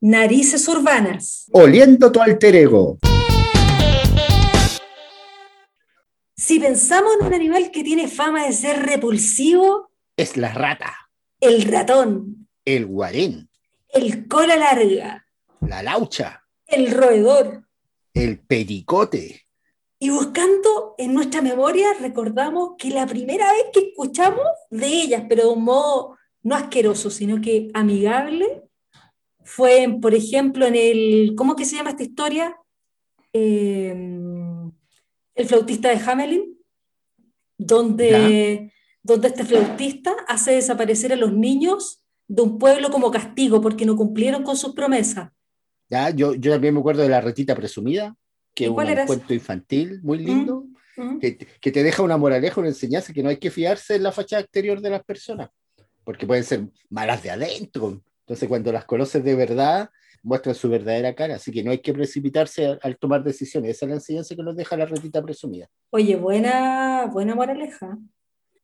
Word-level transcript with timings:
Narices 0.00 0.68
urbanas. 0.68 1.46
Oliendo 1.52 2.12
tu 2.12 2.20
alter 2.20 2.54
ego. 2.54 2.98
Si 6.36 6.60
pensamos 6.60 7.12
en 7.18 7.26
un 7.26 7.34
animal 7.34 7.70
que 7.70 7.82
tiene 7.82 8.08
fama 8.08 8.46
de 8.46 8.52
ser 8.52 8.84
repulsivo, 8.84 9.90
Es 10.16 10.36
la 10.36 10.52
rata, 10.52 10.94
el 11.40 11.62
ratón, 11.62 12.48
el 12.64 12.86
guarén, 12.86 13.48
el 13.88 14.28
cola 14.28 14.56
larga, 14.56 15.26
la 15.60 15.82
laucha, 15.82 16.42
el 16.66 16.90
roedor. 16.90 17.64
el 18.14 18.38
pericote. 18.38 19.42
Y 19.98 20.10
buscando 20.10 20.94
en 20.98 21.14
nuestra 21.14 21.40
memoria, 21.40 21.88
recordamos 22.00 22.72
que 22.78 22.90
la 22.90 23.06
primera 23.06 23.50
vez 23.52 23.64
que 23.72 23.80
escuchamos 23.88 24.44
de 24.70 24.86
ellas, 24.86 25.22
pero 25.28 25.44
de 25.44 25.48
un 25.54 25.64
modo 25.64 26.16
no 26.42 26.54
asqueroso, 26.54 27.10
sino 27.10 27.40
que 27.40 27.70
amigable, 27.72 28.62
fue, 29.46 29.84
en, 29.84 30.00
por 30.00 30.12
ejemplo, 30.12 30.66
en 30.66 30.74
el, 30.74 31.34
¿cómo 31.36 31.54
que 31.54 31.64
se 31.64 31.76
llama 31.76 31.90
esta 31.90 32.02
historia? 32.02 32.56
Eh, 33.32 33.94
el 35.34 35.46
flautista 35.46 35.88
de 35.88 36.00
Hamelin, 36.04 36.58
donde, 37.56 38.72
donde 39.02 39.28
este 39.28 39.44
flautista 39.44 40.16
hace 40.26 40.52
desaparecer 40.52 41.12
a 41.12 41.16
los 41.16 41.32
niños 41.32 42.02
de 42.26 42.42
un 42.42 42.58
pueblo 42.58 42.90
como 42.90 43.10
castigo 43.12 43.60
porque 43.60 43.86
no 43.86 43.94
cumplieron 43.94 44.42
con 44.42 44.56
sus 44.56 44.74
promesas. 44.74 45.30
¿ya? 45.88 46.10
Yo, 46.10 46.34
yo 46.34 46.50
también 46.50 46.74
me 46.74 46.80
acuerdo 46.80 47.02
de 47.02 47.08
la 47.08 47.20
retita 47.20 47.54
presumida, 47.54 48.16
que 48.52 48.64
¿Y 48.64 48.66
es 48.66 48.72
un 48.72 49.06
cuento 49.06 49.32
infantil 49.32 50.00
muy 50.02 50.18
lindo, 50.18 50.66
¿Mm? 50.96 51.18
que, 51.18 51.36
que 51.36 51.70
te 51.70 51.84
deja 51.84 52.02
una 52.02 52.16
moraleja, 52.16 52.60
una 52.60 52.70
enseñanza 52.70 53.12
que 53.12 53.22
no 53.22 53.28
hay 53.28 53.36
que 53.36 53.52
fiarse 53.52 53.94
en 53.94 54.02
la 54.02 54.10
fachada 54.10 54.42
exterior 54.42 54.80
de 54.80 54.90
las 54.90 55.04
personas, 55.04 55.50
porque 56.02 56.26
pueden 56.26 56.42
ser 56.42 56.66
malas 56.90 57.22
de 57.22 57.30
adentro. 57.30 58.02
Entonces, 58.26 58.48
cuando 58.48 58.72
las 58.72 58.84
conoces 58.84 59.22
de 59.22 59.36
verdad, 59.36 59.90
muestran 60.22 60.56
su 60.56 60.68
verdadera 60.68 61.14
cara. 61.14 61.36
Así 61.36 61.52
que 61.52 61.62
no 61.62 61.70
hay 61.70 61.78
que 61.78 61.92
precipitarse 61.92 62.76
al, 62.82 62.98
tomar 62.98 63.22
decisiones. 63.22 63.70
Esa 63.70 63.86
es 63.86 63.90
la 63.90 63.94
enseñanza 63.96 64.34
que 64.34 64.42
nos 64.42 64.56
deja 64.56 64.76
la 64.76 64.86
retita 64.86 65.22
presumida. 65.22 65.68
Oye, 65.90 66.16
buena, 66.16 67.06
buena 67.06 67.36
moraleja. 67.36 67.96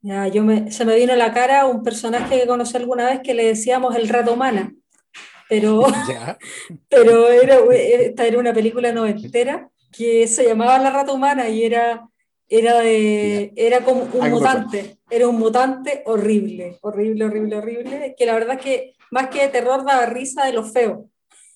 Ya, 0.01 0.27
yo 0.27 0.43
me, 0.43 0.69
se 0.69 0.83
me 0.83 0.97
vino 0.97 1.13
a 1.13 1.15
la 1.15 1.33
cara 1.33 1.65
un 1.65 1.81
personaje 1.81 2.37
que 2.41 2.45
conocí 2.45 2.75
alguna 2.75 3.05
vez 3.05 3.21
que 3.23 3.33
le 3.33 3.45
decíamos 3.45 3.95
el 3.95 4.09
rato 4.09 4.33
humana, 4.33 4.73
pero, 5.47 5.85
¿Ya? 6.09 6.37
pero 6.89 7.29
era, 7.29 7.59
esta 7.71 8.27
era 8.27 8.39
una 8.39 8.53
película 8.53 8.91
noventera 8.91 9.69
que 9.93 10.27
se 10.27 10.45
llamaba 10.45 10.79
La 10.79 10.89
Rata 10.89 11.13
Humana 11.13 11.47
y 11.47 11.63
era, 11.63 12.09
era, 12.49 12.79
de, 12.79 13.53
era 13.55 13.81
como 13.81 14.03
un 14.11 14.23
Algo 14.23 14.39
mutante, 14.39 14.97
era 15.09 15.27
un 15.27 15.37
mutante 15.37 16.01
horrible, 16.05 16.79
horrible, 16.81 17.25
horrible, 17.25 17.55
horrible, 17.57 18.15
que 18.17 18.25
la 18.25 18.33
verdad 18.33 18.57
es 18.57 18.61
que 18.61 18.92
más 19.13 19.27
que 19.29 19.41
de 19.41 19.49
terror 19.49 19.85
daba 19.85 20.07
risa 20.07 20.45
de 20.45 20.53
lo 20.53 20.63
feo. 20.63 21.07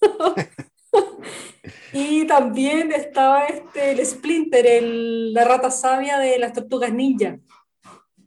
y 1.94 2.26
también 2.28 2.92
estaba 2.92 3.46
este, 3.46 3.92
el 3.92 4.06
Splinter, 4.06 4.66
el- 4.66 5.34
la 5.34 5.44
rata 5.44 5.72
sabia 5.72 6.20
de 6.20 6.38
las 6.38 6.54
tortugas 6.54 6.94
ninja. 6.94 7.40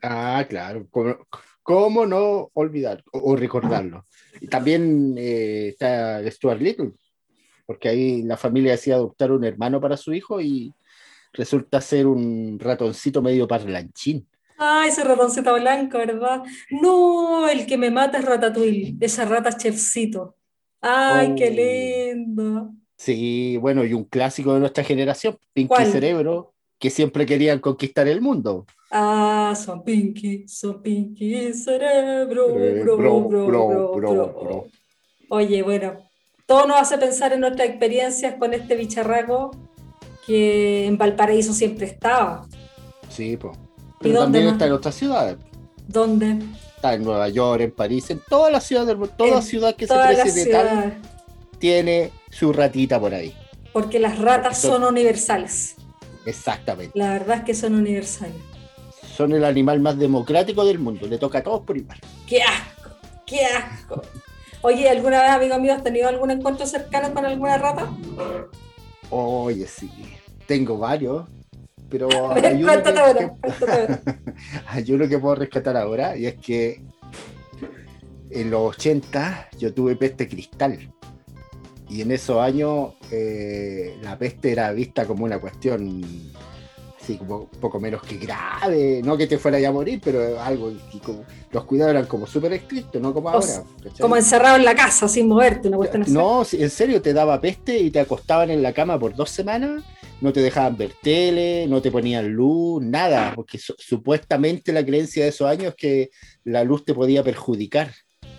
Ah, 0.03 0.45
claro. 0.49 0.87
¿Cómo, 0.91 1.17
cómo 1.63 2.07
no 2.07 2.51
olvidar 2.55 3.05
o, 3.13 3.33
o 3.33 3.37
recordarlo? 3.37 4.05
Y 4.41 4.49
también 4.49 5.15
eh, 5.17 5.69
está 5.69 6.29
Stuart 6.29 6.61
Little, 6.61 6.93
porque 7.67 7.89
ahí 7.89 8.23
la 8.23 8.37
familia 8.37 8.73
decía 8.73 8.97
adoptar 8.97 9.31
un 9.31 9.45
hermano 9.45 9.81
para 9.81 9.97
su 9.97 10.13
hijo 10.13 10.41
y 10.41 10.73
resulta 11.33 11.81
ser 11.81 12.09
un 12.09 12.59
ratoncito 12.59 13.23
medio 13.23 13.47
parlanchín. 13.47 14.27
Ah, 14.63 14.85
ese 14.87 15.03
ratoncito 15.05 15.55
blanco, 15.55 15.97
¿verdad? 15.97 16.43
No, 16.71 17.49
el 17.49 17.65
que 17.65 17.79
me 17.79 17.91
mata 17.91 18.19
es 18.19 18.27
Ratatouille, 18.27 18.95
esa 19.01 19.25
rata 19.25 19.57
chefcito. 19.57 20.37
Ay, 20.83 21.35
qué 21.35 21.49
Oh. 21.49 22.15
lindo. 22.15 22.71
Sí, 22.95 23.57
bueno, 23.57 23.85
y 23.87 23.95
un 23.95 24.05
clásico 24.05 24.53
de 24.53 24.61
nuestra 24.61 24.85
generación, 24.85 25.39
Pinky 25.55 25.69
¿Cuál? 25.69 25.87
Cerebro, 25.87 26.53
que 26.79 26.91
siempre 26.91 27.25
querían 27.25 27.59
conquistar 27.59 28.07
el 28.07 28.21
mundo. 28.21 28.67
Ah, 28.91 29.55
son 29.57 29.83
Pinky, 29.83 30.47
son 30.47 30.83
Pinky, 30.83 31.55
cerebro, 31.55 32.59
Eh, 32.59 32.83
bro, 32.83 32.97
bro, 32.99 33.29
bro. 33.95 34.33
bro. 34.43 34.67
Oye, 35.31 35.63
bueno, 35.63 35.95
todo 36.45 36.67
nos 36.67 36.77
hace 36.77 36.99
pensar 36.99 37.33
en 37.33 37.41
nuestras 37.41 37.67
experiencias 37.67 38.35
con 38.35 38.53
este 38.53 38.75
bicharraco 38.77 39.53
que 40.27 40.85
en 40.87 40.99
Valparaíso 40.99 41.55
siempre 41.55 41.87
estaba. 41.87 42.47
Sí, 43.09 43.39
pues. 43.39 43.57
¿Y 44.01 44.05
Pero 44.05 44.21
también 44.21 44.45
más? 44.47 44.55
está 44.55 44.67
en 44.67 44.73
otras 44.73 44.95
ciudades. 44.95 45.37
¿Dónde? 45.87 46.39
Está 46.77 46.95
en 46.95 47.05
Nueva 47.05 47.29
York, 47.29 47.61
en 47.61 47.71
París, 47.73 48.09
en 48.11 48.21
todas 48.29 48.51
las 48.51 48.65
ciudades 48.65 48.89
del 48.89 48.97
mundo. 48.97 49.13
Toda 49.17 49.37
En 49.37 49.43
ciudad 49.43 49.77
que 49.77 49.87
se 49.87 49.95
precie 49.95 50.33
de 50.33 50.51
tal 50.51 51.03
tiene 51.59 52.11
su 52.31 52.51
ratita 52.55 52.99
por 52.99 53.13
ahí. 53.13 53.35
Porque 53.75 53.99
las 53.99 54.19
ratas 54.19 54.59
Son- 54.59 54.81
son 54.81 54.85
universales. 54.85 55.77
Exactamente. 56.25 56.99
La 56.99 57.11
verdad 57.13 57.39
es 57.39 57.45
que 57.45 57.55
son 57.55 57.75
universales. 57.75 58.37
Son 59.15 59.33
el 59.33 59.45
animal 59.45 59.81
más 59.81 59.99
democrático 59.99 60.65
del 60.65 60.79
mundo. 60.79 61.07
Le 61.07 61.19
toca 61.19 61.39
a 61.39 61.43
todos 61.43 61.61
por 61.61 61.77
igual. 61.77 61.99
¡Qué 62.27 62.43
asco! 62.43 62.91
¡Qué 63.27 63.45
asco! 63.45 64.01
Oye, 64.63 64.89
¿alguna 64.89 65.21
vez, 65.23 65.31
amigo 65.33 65.59
mío, 65.59 65.75
has 65.75 65.83
tenido 65.83 66.09
algún 66.09 66.31
encuentro 66.31 66.65
cercano 66.67 67.13
con 67.13 67.27
alguna 67.27 67.59
rata? 67.59 67.87
Oye, 69.11 69.67
sí. 69.67 69.91
Tengo 70.47 70.79
varios. 70.79 71.29
Pero 71.91 72.09
hay 72.35 72.63
uno, 72.63 72.83
que, 72.83 72.89
ahora, 72.89 73.15
que- 73.19 73.99
hay 74.69 74.93
uno 74.93 75.09
que 75.09 75.19
puedo 75.19 75.35
rescatar 75.35 75.77
ahora. 75.77 76.17
Y 76.17 76.27
es 76.27 76.37
que 76.37 76.83
en 78.31 78.51
los 78.51 78.77
80 78.77 79.49
yo 79.59 79.75
tuve 79.75 79.97
peste 79.97 80.29
cristal. 80.29 80.93
Y 81.89 82.03
en 82.03 82.13
esos 82.13 82.39
años 82.39 82.95
eh, 83.11 83.97
la 84.03 84.17
peste 84.17 84.53
era 84.53 84.71
vista 84.73 85.05
como 85.07 85.25
una 85.25 85.41
cuestión 85.41 86.01
así 87.01 87.17
como 87.17 87.47
poco 87.47 87.81
menos 87.81 88.03
que 88.03 88.17
grave. 88.17 89.01
No 89.05 89.17
que 89.17 89.27
te 89.27 89.39
fuera 89.39 89.67
a 89.67 89.73
morir, 89.73 90.01
pero 90.03 90.41
algo 90.41 90.73
como- 91.05 91.25
los 91.51 91.65
cuidados 91.65 91.93
eran 91.93 92.07
como 92.07 92.27
súper 92.27 92.53
estrictos, 92.53 93.01
no 93.01 93.13
como 93.15 93.29
O 93.31 93.33
ahora. 93.33 93.65
Como 93.99 94.17
encerrado 94.17 94.57
en 94.57 94.65
la 94.65 94.75
casa, 94.75 95.09
sin 95.09 95.29
moverte, 95.29 95.69
una 95.69 95.79
cuestión 95.79 96.03
así. 96.03 96.13
No, 96.13 96.45
sí, 96.45 96.63
en 96.63 96.71
serio, 96.71 97.01
te 97.03 97.13
daba 97.13 97.41
peste 97.41 97.79
y 97.79 97.91
te 97.91 98.01
acostaban 98.01 98.51
en 98.51 98.63
la 98.63 98.73
cama 98.73 98.99
por 98.99 99.15
dos 99.15 99.31
semanas, 99.31 99.83
no 100.21 100.33
te 100.33 100.41
dejaban 100.41 100.77
ver 100.77 100.93
tele, 101.03 101.67
no 101.69 101.81
te 101.81 101.91
ponían 101.91 102.29
luz, 102.29 102.83
nada, 102.83 103.33
porque 103.35 103.59
su- 103.59 103.75
supuestamente 103.79 104.73
la 104.73 104.85
creencia 104.85 105.25
de 105.25 105.31
esos 105.31 105.49
años 105.49 105.69
es 105.69 105.75
que 105.75 106.11
la 106.45 106.63
luz 106.65 106.85
te 106.85 106.93
podía 106.95 107.23
perjudicar 107.25 107.91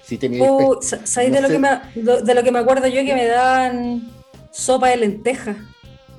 si 0.03 0.17
tenías 0.17 0.49
peste. 0.57 0.97
sa- 0.97 1.05
¿Sabéis 1.05 1.31
no 1.31 1.35
de, 1.37 1.41
lo 1.41 1.47
que 1.49 1.59
me, 1.59 2.21
de 2.23 2.35
lo 2.35 2.43
que 2.43 2.51
me 2.51 2.59
acuerdo 2.59 2.87
yo? 2.87 3.01
Que 3.03 3.13
me 3.15 3.25
daban 3.25 4.11
sopa 4.51 4.89
de 4.89 4.97
lenteja. 4.97 5.55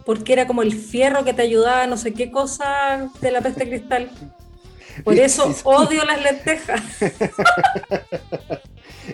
Porque 0.04 0.32
era 0.32 0.46
como 0.46 0.62
el 0.62 0.72
fierro 0.72 1.24
que 1.24 1.32
te 1.34 1.42
ayudaba, 1.42 1.86
no 1.86 1.96
sé 1.96 2.12
qué 2.12 2.30
cosa 2.30 3.10
de 3.20 3.30
la 3.30 3.40
peste 3.40 3.68
cristal. 3.68 4.10
Por 5.04 5.14
eso 5.14 5.54
odio 5.64 6.04
las 6.04 6.22
lentejas. 6.22 6.82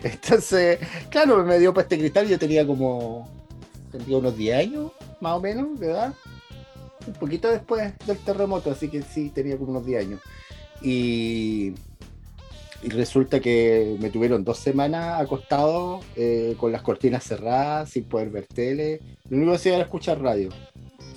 Entonces, 0.03 0.79
claro, 1.11 1.45
me 1.45 1.59
dio 1.59 1.73
peste 1.73 1.99
cristal, 1.99 2.29
yo 2.29 2.39
tenía 2.39 2.67
como, 2.67 3.29
tendría 3.91 4.19
unos 4.19 4.37
10 4.37 4.57
años, 4.57 4.93
más 5.21 5.35
o 5.35 5.41
menos, 5.41 5.79
de 5.79 5.87
edad. 5.91 6.15
Un 7.07 7.15
poquito 7.15 7.49
después 7.49 7.93
del 8.07 8.19
terremoto, 8.19 8.71
así 8.71 8.89
que 8.89 9.03
sí, 9.03 9.31
tenía 9.31 9.57
como 9.57 9.71
unos 9.71 9.87
10 9.87 10.05
años. 10.05 10.21
Y, 10.83 11.75
y 12.83 12.89
resulta 12.91 13.41
que 13.41 13.97
me 13.99 14.11
tuvieron 14.11 14.45
dos 14.45 14.59
semanas 14.59 15.21
acostado 15.21 16.01
eh, 16.17 16.55
con 16.59 16.71
las 16.71 16.83
cortinas 16.83 17.25
cerradas, 17.25 17.91
sin 17.91 18.05
poder 18.05 18.31
ver 18.31 18.47
tele. 18.47 19.01
Lo 19.29 19.37
único 19.37 19.53
que 19.53 19.57
hacía 19.57 19.75
era 19.75 19.85
escuchar 19.85 20.21
radio. 20.21 20.51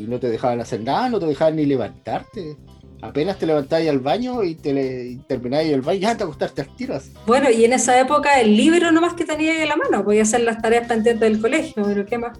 Y 0.01 0.07
no 0.07 0.19
te 0.19 0.29
dejaban 0.29 0.59
hacer 0.61 0.81
nada, 0.81 1.09
no 1.09 1.19
te 1.19 1.25
dejaban 1.27 1.55
ni 1.55 1.65
levantarte. 1.65 2.57
Apenas 3.03 3.37
te 3.37 3.45
levantabas 3.45 3.87
al 3.87 3.99
baño 3.99 4.43
y, 4.43 4.55
te 4.55 4.73
le, 4.73 5.05
y 5.09 5.15
terminabas 5.27 5.65
el 5.67 5.81
baño, 5.81 5.99
ya 5.99 6.15
te 6.17 6.23
acostaste 6.23 6.61
al 6.61 6.75
tiro 6.75 6.95
así. 6.95 7.11
Bueno, 7.25 7.49
y 7.49 7.65
en 7.65 7.73
esa 7.73 7.99
época 7.99 8.39
el 8.39 8.55
libro 8.55 8.91
nomás 8.91 9.13
que 9.13 9.25
tenía 9.25 9.61
en 9.61 9.69
la 9.69 9.75
mano, 9.75 10.03
podía 10.03 10.21
hacer 10.23 10.41
las 10.41 10.61
tareas 10.61 10.87
pendientes 10.87 11.19
del 11.31 11.41
colegio, 11.41 11.83
pero 11.83 12.05
¿qué 12.05 12.17
más? 12.17 12.37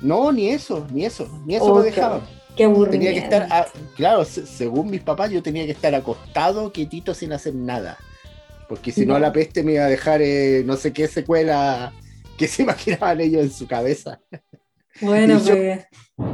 No, 0.00 0.32
ni 0.32 0.48
eso, 0.48 0.86
ni 0.92 1.04
eso, 1.04 1.28
ni 1.46 1.56
eso 1.56 1.64
Oh, 1.66 1.76
me 1.78 1.84
qué- 1.84 1.90
dejaban. 1.96 2.20
Qué 2.56 2.64
aburrido. 2.64 2.90
Tenía 2.90 3.12
que 3.12 3.18
estar, 3.18 3.46
a- 3.50 3.66
claro, 3.96 4.24
se- 4.24 4.46
según 4.46 4.90
mis 4.90 5.00
papás, 5.02 5.30
yo 5.30 5.42
tenía 5.42 5.64
que 5.64 5.72
estar 5.72 5.94
acostado, 5.94 6.70
quietito, 6.72 7.14
sin 7.14 7.32
hacer 7.32 7.54
nada. 7.54 7.96
Porque 8.68 8.92
si 8.92 9.04
no, 9.06 9.14
No. 9.14 9.20
la 9.20 9.32
peste 9.32 9.62
me 9.62 9.72
iba 9.74 9.84
a 9.84 9.88
dejar 9.88 10.20
eh, 10.22 10.62
no 10.66 10.76
sé 10.76 10.92
qué 10.92 11.06
secuela 11.08 11.92
que 12.38 12.48
se 12.48 12.62
imaginaban 13.08 13.20
ellos 13.20 13.42
en 13.42 13.50
su 13.52 13.66
cabeza. 13.66 14.20
Bueno, 15.00 15.38
yo- 15.44 15.56
pues, 15.56 15.86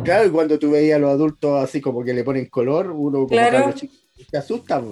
Claro, 0.05 0.27
y 0.27 0.31
cuando 0.31 0.59
tú 0.59 0.71
veías 0.73 0.97
a 0.97 0.99
los 0.99 1.11
adultos 1.11 1.63
así 1.63 1.81
como 1.81 2.03
que 2.05 2.13
le 2.13 2.25
ponen 2.25 2.47
color, 2.47 2.91
uno 2.91 3.19
como 3.19 3.29
Claro. 3.29 3.73
chico, 3.73 3.95
te 4.31 4.37
asusta. 4.39 4.83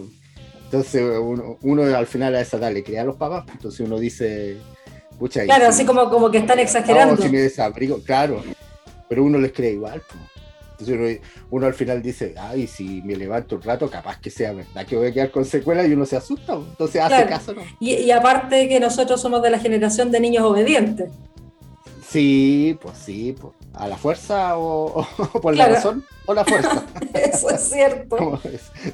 Entonces 0.65 1.03
uno, 1.21 1.59
uno 1.63 1.83
al 1.97 2.07
final 2.07 2.35
a 2.35 2.41
esa 2.41 2.57
edad 2.57 2.73
le 2.73 2.83
crea 2.83 3.03
a 3.03 3.05
los 3.05 3.17
papás. 3.17 3.45
Entonces 3.53 3.81
uno 3.81 3.99
dice, 3.99 4.57
pucha, 5.19 5.45
claro, 5.45 5.65
si- 5.67 5.69
así 5.71 5.85
como, 5.85 6.09
como 6.11 6.31
que 6.31 6.39
están 6.39 6.59
exagerando. 6.59 7.17
No, 7.17 7.23
si 7.23 7.29
me 7.29 7.39
desabrigo, 7.41 8.01
claro. 8.03 8.43
Pero 9.09 9.23
uno 9.25 9.39
les 9.39 9.53
cree 9.53 9.73
igual. 9.73 10.03
Entonces 10.79 11.21
uno, 11.21 11.29
uno 11.51 11.67
al 11.67 11.75
final 11.75 12.03
dice, 12.03 12.35
ay, 12.39 12.67
si 12.67 13.01
me 13.03 13.17
levanto 13.17 13.57
un 13.57 13.63
rato, 13.63 13.89
capaz 13.91 14.21
que 14.21 14.31
sea 14.31 14.53
verdad 14.53 14.85
que 14.87 14.97
voy 14.97 15.09
a 15.09 15.13
quedar 15.13 15.31
con 15.31 15.45
secuelas 15.45 15.89
y 15.89 15.93
uno 15.93 16.05
se 16.07 16.17
asusta. 16.17 16.55
Entonces 16.55 17.01
hace 17.01 17.27
caso, 17.27 17.55
¿no? 17.55 17.63
Y, 17.81 17.95
y 17.95 18.11
aparte 18.11 18.69
que 18.69 18.79
nosotros 18.81 19.21
somos 19.21 19.43
de 19.43 19.51
la 19.51 19.59
generación 19.59 20.11
de 20.11 20.21
niños 20.21 20.45
obedientes. 20.45 21.11
Sí, 22.09 22.79
pues 22.81 22.97
sí, 22.99 23.37
pues. 23.39 23.53
a 23.75 23.89
la 23.89 23.97
fuerza 23.97 24.57
o, 24.59 25.01
o 25.01 25.41
por 25.41 25.57
la 25.57 25.69
razón 25.69 26.05
o 26.27 26.35
la 26.35 26.45
fuerza. 26.45 26.85
Eso 27.15 27.51
es 27.51 27.69
cierto. 27.69 28.17
Como. 28.17 28.41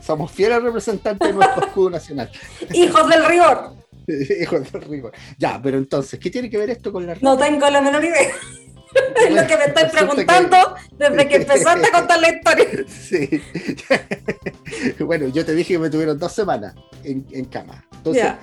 Somos 0.02 0.32
fieles 0.32 0.62
representantes 0.62 1.28
de 1.28 1.34
nuestro 1.34 1.66
escudo 1.66 1.90
nacional. 1.90 2.30
Hijos 2.72 3.08
del 3.08 3.24
rigor. 3.26 3.74
Hijos 4.08 4.72
del 4.72 4.82
rigor. 4.82 5.12
Ya, 5.38 5.60
pero 5.62 5.78
entonces, 5.78 6.18
¿qué 6.18 6.30
tiene 6.30 6.48
que 6.48 6.58
ver 6.58 6.70
esto 6.70 6.92
con 6.92 7.06
la 7.06 7.16
No 7.20 7.36
tengo 7.36 7.68
la 7.68 7.80
menor 7.80 8.04
idea. 8.04 8.30
Es 9.26 9.34
lo 9.34 9.46
que 9.46 9.56
me 9.56 9.64
estoy 9.64 9.84
Resulta 9.84 10.06
preguntando 10.06 10.74
desde 10.98 11.28
que 11.28 11.36
empezaste 11.36 11.86
a 11.86 11.92
contar 11.92 12.20
la 12.20 12.28
historia. 12.28 12.66
Sí. 12.86 13.42
bueno, 15.00 15.28
yo 15.28 15.46
te 15.46 15.54
dije 15.54 15.74
que 15.74 15.78
me 15.78 15.88
tuvieron 15.88 16.18
dos 16.18 16.32
semanas 16.32 16.74
en, 17.04 17.26
en 17.30 17.44
cama. 17.46 17.84
Entonces. 17.92 18.34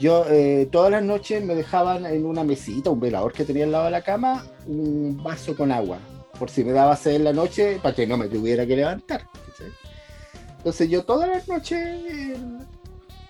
Yo 0.00 0.26
eh, 0.28 0.68
todas 0.70 0.90
las 0.90 1.02
noches 1.02 1.42
me 1.44 1.54
dejaban 1.54 2.06
en 2.06 2.26
una 2.26 2.44
mesita, 2.44 2.90
un 2.90 3.00
velador 3.00 3.32
que 3.32 3.44
tenía 3.44 3.64
al 3.64 3.72
lado 3.72 3.84
de 3.84 3.90
la 3.90 4.02
cama, 4.02 4.44
un 4.66 5.20
vaso 5.22 5.56
con 5.56 5.70
agua, 5.70 5.98
por 6.38 6.50
si 6.50 6.64
me 6.64 6.72
daba 6.72 6.96
sed 6.96 7.14
en 7.14 7.24
la 7.24 7.32
noche, 7.32 7.78
para 7.82 7.94
que 7.94 8.06
no 8.06 8.16
me 8.16 8.28
tuviera 8.28 8.66
que 8.66 8.76
levantar. 8.76 9.22
Entonces 10.64 10.88
yo 10.88 11.04
todas 11.04 11.28
las 11.28 11.46
noches, 11.46 11.78
eh, 11.78 12.36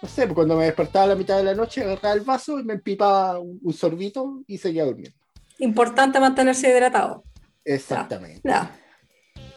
no 0.00 0.08
sé, 0.08 0.28
cuando 0.28 0.56
me 0.56 0.66
despertaba 0.66 1.06
a 1.06 1.08
la 1.08 1.14
mitad 1.16 1.36
de 1.36 1.42
la 1.42 1.54
noche, 1.54 1.82
agarraba 1.82 2.14
el 2.14 2.20
vaso 2.20 2.60
y 2.60 2.62
me 2.62 2.74
empipaba 2.74 3.40
un, 3.40 3.72
sorbito 3.72 4.44
y 4.46 4.56
seguía 4.56 4.84
durmiendo. 4.84 5.18
Importante 5.58 6.20
mantenerse 6.20 6.70
hidratado. 6.70 7.24
Exactamente. 7.64 8.48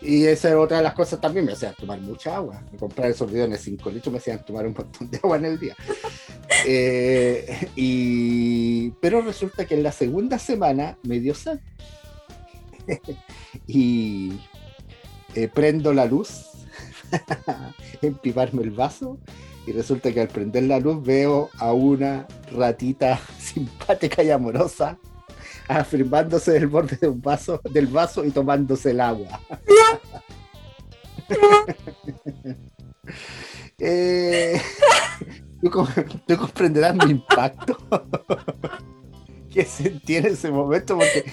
Y 0.02 0.26
esa 0.26 0.50
es 0.50 0.56
otra 0.56 0.78
de 0.78 0.84
las 0.84 0.96
cosas 0.96 1.22
también, 1.22 1.46
me 1.46 1.54
hacían 1.54 1.76
tomar 1.76 2.00
mucha 2.00 2.36
agua. 2.36 2.64
Me 2.72 2.80
compraba 2.80 3.10
esos 3.10 3.32
bidones 3.32 3.62
5 3.62 3.92
litros, 3.92 4.12
me 4.12 4.18
hacían 4.18 4.44
tomar 4.44 4.66
un 4.66 4.74
montón 4.74 5.12
de 5.12 5.18
agua 5.18 5.38
en 5.38 5.46
el 5.46 5.60
día. 5.60 5.76
Eh, 6.66 7.70
y... 7.76 8.92
Pero 9.02 9.22
resulta 9.22 9.66
que 9.66 9.76
en 9.76 9.84
la 9.84 9.92
segunda 9.92 10.40
semana 10.40 10.98
me 11.04 11.20
dio 11.20 11.36
sed. 11.36 11.60
y 13.68 14.40
eh, 15.36 15.48
prendo 15.54 15.94
la 15.94 16.06
luz, 16.06 16.48
empiparme 18.02 18.64
el 18.64 18.72
vaso, 18.72 19.20
y 19.66 19.74
resulta 19.74 20.14
que 20.14 20.22
al 20.22 20.30
prender 20.30 20.64
la 20.64 20.80
luz 20.80 21.04
veo 21.04 21.50
a 21.58 21.74
una 21.74 22.26
ratita 22.52 23.20
simpática 23.38 24.24
y 24.24 24.32
amorosa 24.32 24.98
afirmándose 25.68 26.54
del 26.54 26.68
borde 26.68 26.96
de 26.96 27.10
un 27.10 27.22
vaso, 27.22 27.62
del 27.70 27.88
vaso 27.88 28.24
y 28.24 28.32
tomándose 28.32 28.92
el 28.92 29.02
agua. 29.02 29.42
Eh, 33.80 34.60
tú, 35.62 35.70
com- 35.72 35.88
tú 36.28 36.38
comprenderás 36.38 36.96
mi 36.96 37.12
impacto 37.12 37.78
que 39.54 39.64
sentí 39.66 40.18
en 40.18 40.26
ese 40.28 40.52
momento 40.52 40.96
porque 40.98 41.24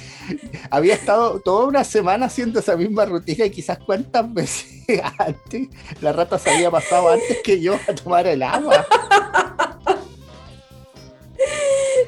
había 0.70 0.94
estado 0.94 1.40
toda 1.40 1.66
una 1.66 1.84
semana 1.84 2.26
haciendo 2.26 2.60
esa 2.60 2.76
misma 2.76 3.04
rutina 3.04 3.44
y 3.44 3.50
quizás 3.50 3.78
cuántas 3.78 4.32
veces 4.32 4.66
antes 5.18 5.68
la 6.00 6.12
rata 6.12 6.38
se 6.38 6.50
había 6.50 6.70
pasado 6.70 7.10
antes 7.10 7.38
que 7.44 7.60
yo 7.60 7.74
a 7.88 7.94
tomar 7.94 8.26
el 8.26 8.42
agua. 8.42 8.86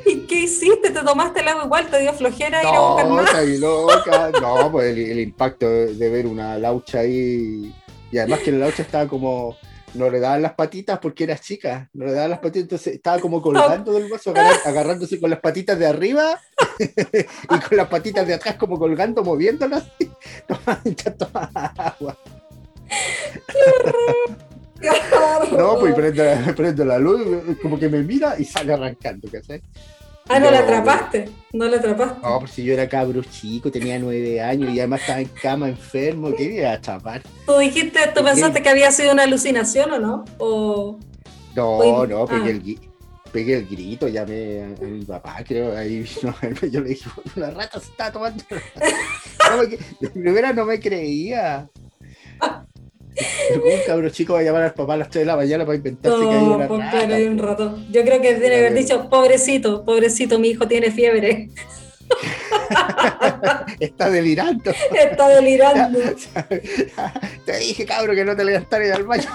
¿Y 0.04 0.20
qué 0.26 0.40
hiciste? 0.40 0.90
¿Te 0.90 1.02
tomaste 1.02 1.40
el 1.40 1.48
agua 1.48 1.64
igual? 1.64 1.86
¿Te 1.90 2.00
dio 2.00 2.12
flojera 2.12 2.62
ir 2.62 2.68
a 2.68 2.72
No, 2.72 2.88
buscar 2.92 3.08
más? 3.10 3.24
está 3.26 3.38
ahí 3.38 3.58
loca. 3.58 4.30
No, 4.40 4.70
pues 4.70 4.92
el, 4.96 4.98
el 5.10 5.20
impacto 5.20 5.68
de, 5.68 5.94
de 5.94 6.08
ver 6.10 6.26
una 6.26 6.56
laucha 6.58 7.00
ahí. 7.00 7.74
Y 8.12 8.18
además 8.18 8.40
que 8.40 8.52
la 8.52 8.58
laucha 8.58 8.82
estaba 8.82 9.08
como. 9.08 9.56
No 9.96 10.10
le 10.10 10.20
daban 10.20 10.42
las 10.42 10.54
patitas 10.54 10.98
porque 10.98 11.24
era 11.24 11.38
chica. 11.38 11.88
No 11.94 12.04
le 12.06 12.12
daban 12.12 12.30
las 12.30 12.38
patitas, 12.40 12.62
entonces 12.64 12.94
estaba 12.94 13.18
como 13.20 13.40
colgando 13.40 13.92
del 13.92 14.08
vaso, 14.10 14.32
agarrándose 14.64 15.18
con 15.20 15.30
las 15.30 15.40
patitas 15.40 15.78
de 15.78 15.86
arriba 15.86 16.38
y 16.78 17.58
con 17.68 17.76
las 17.76 17.88
patitas 17.88 18.26
de 18.26 18.34
atrás 18.34 18.56
como 18.56 18.78
colgando, 18.78 19.22
moviéndolas. 19.24 19.84
Toma, 20.46 20.80
ya 20.84 21.14
toma 21.14 21.50
agua. 21.76 22.16
No, 25.56 25.78
pues 25.78 25.94
prendo, 25.94 26.24
la- 26.24 26.54
prendo 26.54 26.84
la 26.84 26.98
luz, 26.98 27.22
como 27.62 27.78
que 27.78 27.88
me 27.88 28.02
mira 28.02 28.38
y 28.38 28.44
sale 28.44 28.72
arrancando, 28.74 29.28
¿cachai? 29.30 29.62
Ah, 30.28 30.40
no 30.40 30.50
la 30.50 30.60
atrapaste. 30.60 31.30
No 31.52 31.66
la 31.66 31.76
atrapaste. 31.76 32.20
No, 32.22 32.40
pues 32.40 32.50
si 32.50 32.64
yo 32.64 32.72
era 32.72 32.88
cabro 32.88 33.22
chico, 33.22 33.70
tenía 33.70 33.98
nueve 33.98 34.40
años 34.40 34.72
y 34.74 34.80
además 34.80 35.00
estaba 35.00 35.20
en 35.20 35.28
cama 35.28 35.68
enfermo, 35.68 36.34
¿qué 36.36 36.44
iba 36.44 36.72
a 36.72 36.80
chapar? 36.80 37.22
¿Tú 37.46 37.58
dijiste, 37.58 38.00
tú 38.14 38.24
pensaste 38.24 38.62
que 38.62 38.68
había 38.68 38.90
sido 38.90 39.12
una 39.12 39.22
alucinación 39.22 39.92
o 39.92 39.98
no? 39.98 40.24
O... 40.38 40.98
No, 41.54 42.06
no, 42.06 42.26
pegué, 42.26 42.44
ah. 42.44 42.50
el, 42.50 42.80
pegué 43.32 43.56
el 43.56 43.66
grito, 43.66 44.08
llamé 44.08 44.62
a, 44.62 44.66
a 44.66 44.88
mi 44.88 45.04
papá, 45.04 45.36
creo, 45.46 45.76
ahí 45.76 46.00
vino, 46.00 46.34
yo 46.70 46.80
le 46.80 46.88
dije, 46.90 47.08
una 47.36 47.50
rata 47.50 47.80
se 47.80 47.90
está 47.90 48.10
tomando. 48.12 48.42
No 49.48 49.58
me, 49.58 49.66
de 49.68 50.10
primera 50.10 50.52
no 50.52 50.64
me 50.64 50.80
creía. 50.80 51.70
Pero 53.48 53.62
¿cómo 53.62 53.74
un 53.74 53.80
cabro 53.86 54.10
chico 54.10 54.34
va 54.34 54.40
a 54.40 54.42
llamar 54.42 54.62
al 54.62 54.74
papá 54.74 54.94
a 54.94 54.96
las 54.98 55.10
3 55.10 55.22
de 55.22 55.26
la 55.26 55.36
mañana 55.36 55.64
para 55.64 55.76
inventarse 55.76 56.18
que 56.18 56.24
hay 56.24 56.44
No, 56.44 56.56
una 56.56 56.68
rata? 56.68 56.98
hay 57.14 57.24
un 57.24 57.38
rato. 57.38 57.78
Yo 57.90 58.02
creo 58.02 58.20
que 58.20 58.38
que 58.38 58.46
haber 58.46 58.74
dicho, 58.74 59.08
pobrecito, 59.08 59.84
pobrecito, 59.84 60.38
mi 60.38 60.48
hijo 60.48 60.68
tiene 60.68 60.90
fiebre. 60.90 61.50
Está 63.80 64.10
delirando. 64.10 64.70
Está 64.70 65.28
delirando. 65.28 65.98
Te 67.46 67.56
dije, 67.58 67.84
cabro, 67.86 68.14
que 68.14 68.24
no 68.24 68.36
te 68.36 68.44
levantaras 68.44 68.90
al 68.92 69.04
baño. 69.04 69.24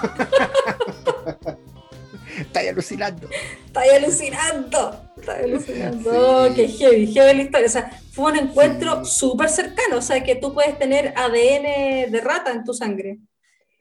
Estás 2.38 2.66
alucinando. 2.68 3.28
Está 3.66 3.80
ahí 3.80 3.90
alucinando. 3.90 5.00
Está 5.18 5.34
ahí 5.34 5.44
alucinando. 5.44 6.10
Sí. 6.10 6.16
Oh, 6.18 6.48
qué 6.54 6.68
heavy, 6.68 7.12
heavy 7.12 7.36
la 7.36 7.42
historia. 7.42 7.66
O 7.66 7.70
sea, 7.70 7.90
fue 8.12 8.32
un 8.32 8.38
encuentro 8.38 9.04
súper 9.04 9.48
cercano. 9.50 9.98
O 9.98 10.02
sea, 10.02 10.22
que 10.22 10.36
tú 10.36 10.54
puedes 10.54 10.78
tener 10.78 11.12
ADN 11.16 12.10
de 12.10 12.20
rata 12.22 12.52
en 12.52 12.64
tu 12.64 12.72
sangre. 12.72 13.18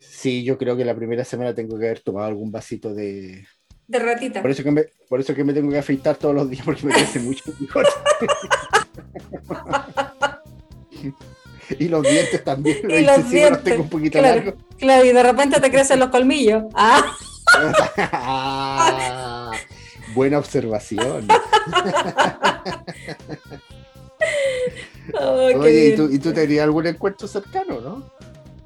Sí, 0.01 0.43
yo 0.43 0.57
creo 0.57 0.75
que 0.75 0.83
la 0.83 0.95
primera 0.95 1.23
semana 1.23 1.53
tengo 1.53 1.77
que 1.77 1.85
haber 1.85 1.99
tomado 1.99 2.27
algún 2.27 2.51
vasito 2.51 2.93
de. 2.93 3.45
De 3.87 3.99
ratita. 3.99 4.41
Por 4.41 4.49
eso 4.51 4.63
que 4.63 4.71
me, 4.71 4.85
por 5.07 5.19
eso 5.19 5.35
que 5.35 5.43
me 5.43 5.53
tengo 5.53 5.69
que 5.69 5.77
afeitar 5.77 6.15
todos 6.15 6.33
los 6.33 6.49
días 6.49 6.65
porque 6.65 6.85
me 6.87 6.93
crece 6.93 7.19
mucho 7.19 7.43
bigote. 7.59 7.89
y 11.79 11.87
los 11.87 12.01
dientes 12.03 12.43
también. 12.43 12.77
Y 12.83 12.83
Los 12.83 12.91
los 12.91 13.17
incisivos 13.17 13.23
los 13.23 13.31
dientes, 13.31 13.63
tengo 13.63 13.83
un 13.83 13.89
poquito 13.89 14.19
claro. 14.19 14.43
largos. 14.43 14.63
Claro, 14.77 15.05
y 15.05 15.11
de 15.13 15.23
repente 15.23 15.61
te 15.61 15.69
crecen 15.69 15.99
los 15.99 16.09
colmillos. 16.09 16.63
Ah, 16.73 17.15
Ah, 17.53 19.51
buena 20.15 20.39
observación. 20.39 21.27
oh, 25.19 25.49
Oye, 25.59 25.87
¿y 25.87 25.95
tú, 25.95 26.09
¿y 26.11 26.19
tú 26.19 26.33
tenías 26.33 26.63
algún 26.63 26.87
encuentro 26.87 27.27
cercano, 27.27 27.81
no? 27.81 28.11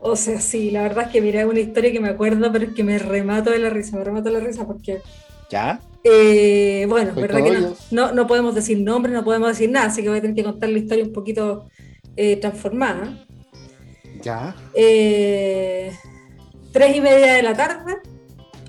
O 0.08 0.16
sea, 0.16 0.40
sí, 0.40 0.70
la 0.70 0.84
verdad 0.84 1.06
es 1.06 1.10
que 1.12 1.20
mira, 1.20 1.42
es 1.42 1.48
una 1.48 1.60
historia 1.60 1.92
que 1.92 2.00
me 2.00 2.10
acuerdo, 2.10 2.52
pero 2.52 2.66
es 2.66 2.74
que 2.76 2.84
me 2.84 3.00
remato 3.00 3.50
de 3.50 3.58
la 3.58 3.72
risa, 3.72 3.98
me 3.98 4.04
remato 4.04 4.30
de 4.30 4.40
la 4.40 4.46
risa 4.46 4.64
porque, 4.68 5.02
¿Ya? 5.50 5.82
eh, 6.04 6.86
bueno, 6.88 7.12
Soy 7.12 7.24
verdad 7.24 7.44
que 7.44 7.52
no, 7.52 7.74
no, 7.90 8.12
no 8.12 8.28
podemos 8.28 8.54
decir 8.54 8.80
nombres, 8.80 9.16
no 9.16 9.24
podemos 9.24 9.50
decir 9.50 9.72
nada, 9.72 9.88
así 9.88 10.04
que 10.04 10.10
voy 10.10 10.20
a 10.20 10.22
tener 10.22 10.36
que 10.36 10.44
contar 10.44 10.70
la 10.70 10.78
historia 10.78 11.06
un 11.06 11.12
poquito 11.12 11.70
eh, 12.16 12.36
transformada. 12.36 13.26
¿Ya? 14.22 14.56
Eh, 14.76 15.92
tres 16.72 16.96
y 16.96 17.02
media 17.02 17.34
de 17.34 17.42
la 17.42 17.56
tarde, 17.56 17.96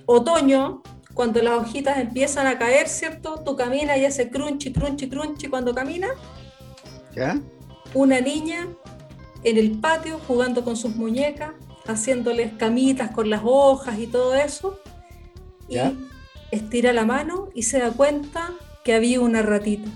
otoño, 0.07 0.83
cuando 1.13 1.43
las 1.43 1.59
hojitas 1.59 1.99
empiezan 1.99 2.47
a 2.47 2.59
caer, 2.59 2.89
¿cierto? 2.89 3.43
Tú 3.45 3.57
caminas 3.57 3.99
y 3.99 4.07
hace 4.07 4.31
crunchy, 4.31 4.73
crunchy, 4.73 5.11
crunchy 5.11 5.49
cuando 5.49 5.75
caminas. 5.75 6.13
¿Ya? 7.15 7.39
una 7.95 8.21
niña 8.21 8.69
en 9.47 9.59
el 9.59 9.79
patio 9.79 10.19
jugando 10.27 10.65
con 10.65 10.77
sus 10.77 10.97
muñecas, 10.97 11.51
haciéndoles 11.87 12.53
camitas 12.55 13.13
con 13.13 13.31
las 13.31 13.43
hojas 13.45 13.99
y 13.99 14.09
todo 14.09 14.35
eso. 14.35 14.81
¿Ya? 15.69 15.93
Y 16.51 16.57
estira 16.57 16.93
la 16.93 17.05
mano 17.05 17.49
y 17.55 17.63
se 17.63 17.79
da 17.79 17.93
cuenta 17.93 18.51
que 18.85 18.95
había 18.95 19.21
una 19.21 19.43
ratita. 19.43 19.89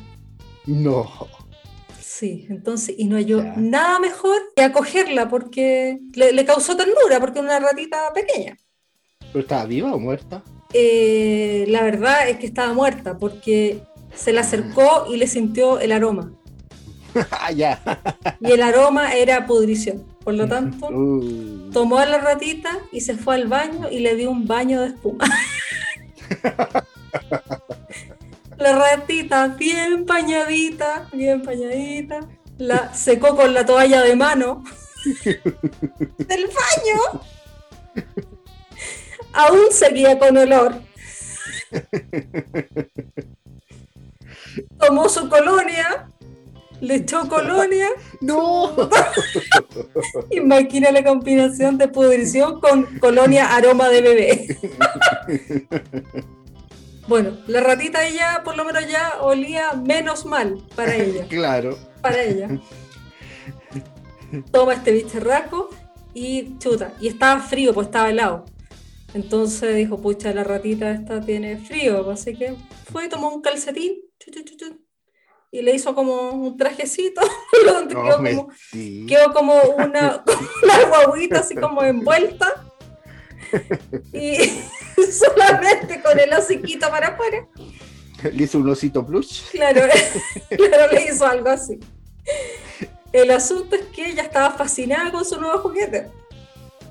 No. 0.67 1.09
Sí, 2.01 2.47
entonces, 2.49 2.95
y 2.97 3.07
no 3.07 3.17
halló 3.17 3.43
Ya. 3.43 3.55
nada 3.57 3.99
mejor 3.99 4.37
que 4.55 4.63
acogerla 4.63 5.29
porque 5.29 5.99
le, 6.15 6.33
le 6.33 6.45
causó 6.45 6.77
ternura, 6.77 7.19
porque 7.19 7.41
era 7.41 7.49
una 7.49 7.61
ratita 7.61 8.13
pequeña. 8.15 8.57
¿Pero 9.33 9.41
estaba 9.41 9.65
viva 9.65 9.93
o 9.95 9.99
muerta? 9.99 10.43
Eh, 10.73 11.65
la 11.69 11.83
verdad 11.83 12.29
es 12.29 12.37
que 12.39 12.47
estaba 12.47 12.73
muerta 12.73 13.19
porque 13.19 13.83
se 14.15 14.33
le 14.33 14.39
acercó 14.41 15.07
y 15.13 15.17
le 15.17 15.27
sintió 15.27 15.81
el 15.81 15.91
aroma. 15.93 16.33
ah, 17.31 17.53
ya. 17.53 17.81
Y 18.41 18.53
el 18.53 18.63
aroma 18.63 19.15
era 19.15 19.47
pudrición. 19.47 20.05
Por 20.25 20.35
lo 20.35 20.47
tanto, 20.47 20.89
Uh, 20.89 21.71
tomó 21.73 21.99
a 21.99 22.07
la 22.07 22.19
ratita 22.19 22.79
y 22.93 23.01
se 23.01 23.17
fue 23.17 23.37
al 23.37 23.49
baño 23.49 23.89
y 23.91 24.01
le 24.01 24.17
dio 24.17 24.31
un 24.31 24.47
baño 24.47 24.83
de 24.83 24.89
espuma. 24.89 25.27
la 28.59 28.73
ratita 28.79 29.49
bien 29.49 30.05
bañadita, 30.05 31.09
bien 31.13 31.43
bañadita, 31.43 32.21
la 32.59 32.93
secó 32.95 33.35
con 33.35 33.55
la 33.55 33.65
toalla 33.65 34.03
de 34.03 34.15
mano 34.15 34.63
del 35.25 36.47
baño. 36.47 37.23
Aún 39.33 39.71
seguía 39.71 40.19
con 40.19 40.37
olor. 40.37 40.83
Tomó 44.79 45.09
su 45.09 45.29
colonia 45.29 46.11
le 46.81 46.97
echó 46.97 47.29
colonia. 47.29 47.89
¡No! 48.21 48.75
Imagina 50.31 50.91
la 50.91 51.05
combinación 51.05 51.79
de 51.79 51.89
pudrición 51.89 52.61
con 52.61 52.99
colonia 52.99 53.55
aroma 53.55 53.89
de 53.89 54.03
bebé. 54.03 54.59
Bueno, 57.09 57.37
la 57.49 57.61
ratita 57.61 58.07
ella 58.07 58.43
por 58.45 58.57
lo 58.57 58.65
menos 58.65 58.87
ya 58.87 59.15
olía 59.21 59.73
menos 59.73 60.25
mal 60.27 60.63
para 60.77 60.95
ella. 60.95 61.27
Claro. 61.27 61.77
Para 62.01 62.23
ella. 62.23 62.49
Toma 64.53 64.75
este 64.75 64.93
bicharraco 64.93 65.71
y 66.15 66.57
chuta. 66.59 66.95
Y 67.01 67.09
estaba 67.09 67.41
frío, 67.41 67.75
pues 67.75 67.89
estaba 67.89 68.11
helado. 68.11 68.45
Entonces 69.13 69.75
dijo, 69.75 70.01
pucha, 70.01 70.33
la 70.33 70.45
ratita 70.45 70.93
esta 70.93 71.21
tiene 71.21 71.57
frío. 71.57 72.09
Así 72.11 72.37
que 72.37 72.55
fue 72.93 73.07
y 73.07 73.09
tomó 73.09 73.35
un 73.35 73.43
calcetín. 73.43 73.95
chu, 74.21 74.31
chu, 74.31 74.45
chu, 74.45 74.57
chu, 74.57 74.80
y 75.53 75.63
le 75.63 75.75
hizo 75.75 75.95
como 75.95 76.31
un 76.31 76.57
trajecito. 76.57 77.21
donde 77.67 77.95
No, 77.95 78.03
quedó, 78.03 78.17
como, 78.17 78.49
mentira. 78.73 79.07
quedó 79.09 79.33
como 79.33 79.61
una, 79.79 80.25
una 80.63 80.85
guaguita 80.85 81.41
así 81.41 81.55
como 81.55 81.83
envuelta. 81.83 82.65
Y 84.13 84.37
solamente 85.11 86.01
con 86.03 86.17
el 86.17 86.33
hociquito 86.33 86.89
para 86.89 87.09
afuera. 87.09 87.49
Le 88.33 88.45
hizo 88.45 88.59
un 88.59 88.69
osito 88.71 89.05
plush. 89.05 89.51
Claro, 89.51 89.81
claro, 90.57 90.93
le 90.93 91.05
hizo 91.07 91.27
algo 91.27 91.49
así. 91.49 91.81
El 93.13 93.31
asunto 93.33 93.75
es 93.75 93.87
que 93.87 94.09
ella 94.11 94.23
estaba 94.23 94.53
fascinada 94.53 95.11
con 95.11 95.25
su 95.25 95.41
nuevo 95.41 95.59
juguete. 95.59 96.07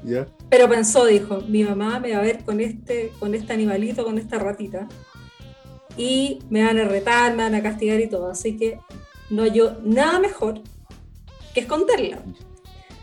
¿Ya? 0.03 0.27
Pero 0.49 0.67
pensó, 0.67 1.05
dijo, 1.05 1.41
mi 1.47 1.63
mamá 1.63 1.99
me 1.99 2.11
va 2.11 2.19
a 2.19 2.23
ver 2.23 2.43
con 2.43 2.59
este, 2.59 3.13
con 3.19 3.33
este 3.35 3.53
animalito, 3.53 4.03
con 4.03 4.17
esta 4.17 4.37
ratita. 4.37 4.87
Y 5.97 6.39
me 6.49 6.63
van 6.63 6.77
a 6.77 6.85
retar, 6.85 7.35
me 7.35 7.43
van 7.43 7.55
a 7.55 7.61
castigar 7.63 7.99
y 7.99 8.07
todo. 8.07 8.29
Así 8.29 8.57
que 8.57 8.79
no 9.29 9.45
yo 9.45 9.77
nada 9.83 10.19
mejor 10.19 10.61
que 11.53 11.61
esconderla. 11.61 12.19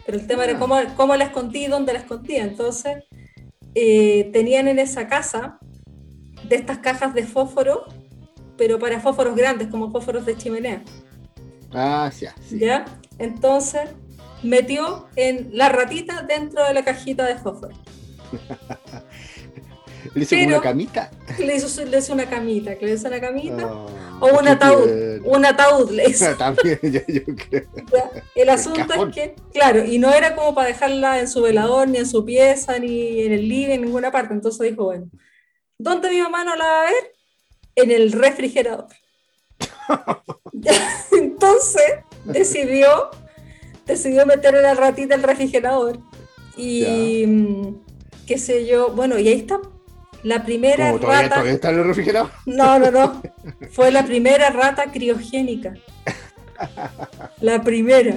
Pero 0.04 0.18
el 0.18 0.26
tema 0.26 0.44
era 0.44 0.54
Ah. 0.54 0.58
cómo, 0.58 0.76
cómo 0.96 1.16
la 1.16 1.24
escondí 1.24 1.64
y 1.64 1.68
dónde 1.68 1.92
la 1.92 1.98
escondía. 2.00 2.44
Entonces, 2.44 3.04
eh, 3.74 4.30
tenían 4.32 4.68
en 4.68 4.78
esa 4.78 5.08
casa 5.08 5.58
de 6.48 6.56
estas 6.56 6.78
cajas 6.78 7.12
de 7.12 7.24
fósforo, 7.24 7.84
pero 8.56 8.78
para 8.78 9.00
fósforos 9.00 9.34
grandes, 9.36 9.68
como 9.68 9.90
fósforos 9.90 10.24
de 10.24 10.36
chimenea. 10.36 10.82
Ah, 11.72 12.10
ya, 12.18 12.34
sí. 12.48 12.58
¿Ya? 12.60 12.84
Entonces, 13.18 13.90
metió 14.42 15.08
en 15.16 15.50
la 15.52 15.68
ratita 15.68 16.22
dentro 16.22 16.64
de 16.64 16.72
la 16.72 16.84
cajita 16.84 17.24
de 17.26 17.36
fósforo. 17.36 17.74
Le 20.16 20.22
hizo 20.22 20.30
Pero- 20.30 20.48
una 20.48 20.60
camita. 20.62 21.10
Le 21.38 21.56
hizo, 21.56 21.84
le 21.84 21.98
hizo 21.98 22.12
una 22.14 22.24
camita, 22.28 22.70
le 22.80 22.94
hizo 22.94 23.06
una 23.06 23.20
camita. 23.20 23.64
Ah, 23.70 24.18
o 24.20 24.38
un 24.38 24.48
ataúd. 24.48 24.84
tierno. 24.84 25.28
Un 25.30 25.44
ataúd 25.44 25.90
le 25.90 26.08
hizo. 26.08 26.34
También, 26.38 26.78
yo, 26.82 27.00
yo 27.06 27.22
creo. 27.36 27.68
El 28.34 28.48
asunto 28.48 28.94
es 28.94 29.14
que, 29.14 29.34
claro, 29.52 29.84
y 29.84 29.98
no 29.98 30.10
era 30.14 30.34
como 30.34 30.54
para 30.54 30.68
dejarla 30.68 31.20
en 31.20 31.28
su 31.28 31.42
velador, 31.42 31.86
ni 31.88 31.98
en 31.98 32.06
su 32.06 32.24
pieza, 32.24 32.78
ni 32.78 33.20
en 33.20 33.32
el 33.32 33.46
living, 33.46 33.74
en 33.74 33.82
ninguna 33.82 34.10
parte. 34.10 34.32
Entonces 34.32 34.70
dijo, 34.70 34.84
bueno, 34.84 35.10
¿dónde 35.76 36.08
mi 36.08 36.22
mamá 36.22 36.44
no 36.44 36.56
la 36.56 36.64
va 36.64 36.80
a 36.80 36.84
ver? 36.84 37.12
En 37.74 37.90
el 37.90 38.10
refrigerador. 38.12 38.86
Entonces 41.12 41.82
decidió, 42.24 43.10
decidió 43.84 44.24
meter 44.24 44.56
a 44.56 44.62
la 44.62 44.74
ratita 44.74 45.14
el 45.14 45.22
refrigerador. 45.22 45.98
Y 46.56 47.24
mm, 47.26 47.74
qué 48.26 48.38
sé 48.38 48.64
yo, 48.66 48.88
bueno, 48.92 49.18
y 49.18 49.28
ahí 49.28 49.40
está. 49.40 49.60
La 50.26 50.42
primera 50.42 50.88
Como 50.88 50.98
todavía, 50.98 51.22
rata. 51.22 51.34
todavía 51.36 51.52
está 51.52 51.70
en 51.70 51.78
el 51.78 51.84
refrigerador. 51.84 52.30
No, 52.46 52.78
no, 52.80 52.90
no. 52.90 53.22
Fue 53.70 53.92
la 53.92 54.04
primera 54.04 54.50
rata 54.50 54.90
criogénica. 54.90 55.74
La 57.40 57.62
primera. 57.62 58.16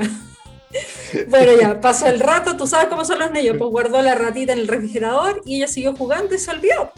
Bueno, 1.28 1.52
ya, 1.60 1.80
pasó 1.80 2.08
el 2.08 2.20
rato, 2.20 2.58
tú 2.58 2.66
sabes 2.66 2.88
cómo 2.88 3.06
son 3.06 3.20
los 3.20 3.32
niños, 3.32 3.58
pues 3.60 3.70
guardó 3.70 4.02
la 4.02 4.16
ratita 4.16 4.54
en 4.54 4.60
el 4.60 4.68
refrigerador 4.68 5.42
y 5.46 5.58
ella 5.58 5.68
siguió 5.68 5.96
jugando 5.96 6.34
y 6.34 6.40
se 6.40 6.50
olvidó. 6.50 6.92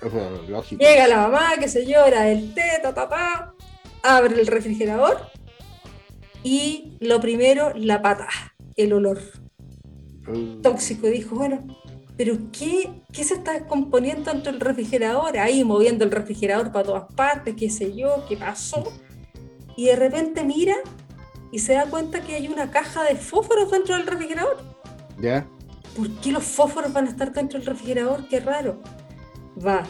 Bueno, 0.00 0.42
Lógico. 0.48 0.80
Llega 0.80 1.08
la 1.08 1.16
mamá, 1.16 1.50
qué 1.58 1.68
sé 1.68 1.84
yo, 1.84 2.04
era 2.04 2.28
el 2.28 2.54
té, 2.54 2.78
ta, 2.80 2.94
ta, 2.94 3.08
ta, 3.08 3.52
abre 4.04 4.40
el 4.40 4.46
refrigerador 4.46 5.26
y 6.44 6.96
lo 7.00 7.20
primero, 7.20 7.72
la 7.74 8.00
pata, 8.00 8.28
el 8.76 8.92
olor 8.92 9.18
Uh, 10.28 10.60
tóxico. 10.60 11.08
Y 11.08 11.12
dijo, 11.12 11.34
bueno, 11.36 11.64
pero 12.18 12.36
qué, 12.50 12.90
¿qué 13.12 13.22
se 13.22 13.34
está 13.34 13.52
descomponiendo 13.52 14.32
dentro 14.32 14.50
del 14.50 14.60
refrigerador? 14.60 15.38
Ahí 15.38 15.62
moviendo 15.62 16.04
el 16.04 16.10
refrigerador 16.10 16.72
para 16.72 16.84
todas 16.84 17.14
partes, 17.14 17.54
qué 17.56 17.70
sé 17.70 17.94
yo, 17.96 18.26
qué 18.28 18.36
pasó. 18.36 18.92
Y 19.76 19.86
de 19.86 19.94
repente 19.94 20.42
mira 20.42 20.74
y 21.52 21.60
se 21.60 21.74
da 21.74 21.86
cuenta 21.86 22.20
que 22.20 22.34
hay 22.34 22.48
una 22.48 22.72
caja 22.72 23.04
de 23.04 23.14
fósforos 23.14 23.70
dentro 23.70 23.94
del 23.94 24.04
refrigerador. 24.04 24.64
¿Ya? 25.20 25.46
¿Por 25.96 26.10
qué 26.20 26.32
los 26.32 26.42
fósforos 26.42 26.92
van 26.92 27.06
a 27.06 27.10
estar 27.10 27.32
dentro 27.32 27.60
del 27.60 27.68
refrigerador? 27.68 28.26
Qué 28.26 28.40
raro. 28.40 28.82
Va, 29.64 29.84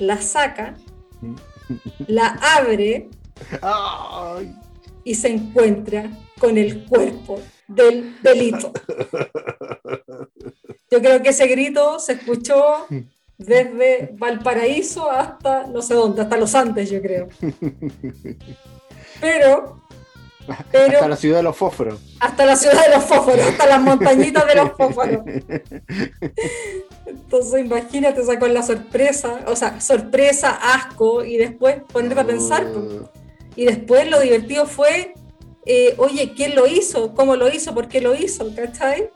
la 0.00 0.20
saca, 0.20 0.74
la 2.08 2.36
abre 2.56 3.08
y 5.04 5.14
se 5.14 5.28
encuentra 5.28 6.10
con 6.40 6.58
el 6.58 6.84
cuerpo 6.86 7.40
del 7.68 8.20
delito. 8.22 8.72
Yo 10.90 11.00
creo 11.00 11.22
que 11.22 11.28
ese 11.30 11.46
grito 11.46 11.98
se 12.00 12.14
escuchó 12.14 12.86
desde 13.38 14.10
Valparaíso 14.18 15.10
hasta 15.10 15.66
no 15.66 15.82
sé 15.82 15.94
dónde, 15.94 16.22
hasta 16.22 16.36
los 16.36 16.54
Andes, 16.54 16.90
yo 16.90 17.00
creo. 17.00 17.28
Pero, 19.20 19.80
pero 20.72 20.94
Hasta 20.94 21.08
la 21.08 21.16
ciudad 21.16 21.36
de 21.36 21.42
los 21.44 21.56
fósforos. 21.56 22.00
hasta 22.18 22.44
la 22.46 22.56
ciudad 22.56 22.84
de 22.86 22.94
los 22.96 23.04
fósforos, 23.04 23.40
hasta 23.46 23.66
las 23.66 23.80
montañitas 23.82 24.46
de 24.46 24.54
los 24.56 24.70
fósforos. 24.72 25.20
Entonces 27.06 27.60
imagínate, 27.64 28.24
sacó 28.24 28.48
la 28.48 28.62
sorpresa, 28.62 29.40
o 29.46 29.54
sea, 29.56 29.80
sorpresa, 29.80 30.50
asco, 30.74 31.24
y 31.24 31.36
después 31.36 31.76
ponerte 31.92 32.20
a 32.20 32.24
pensar. 32.26 32.66
pues. 32.72 32.86
Y 33.56 33.64
después 33.66 34.08
lo 34.08 34.20
divertido 34.20 34.66
fue, 34.66 35.14
eh, 35.66 35.94
oye, 35.98 36.32
¿quién 36.34 36.54
lo 36.54 36.66
hizo? 36.66 37.14
¿Cómo 37.14 37.36
lo 37.36 37.48
hizo? 37.48 37.74
¿Por 37.74 37.88
qué 37.88 38.00
lo 38.00 38.14
hizo? 38.14 38.54
¿Cachai? 38.54 39.10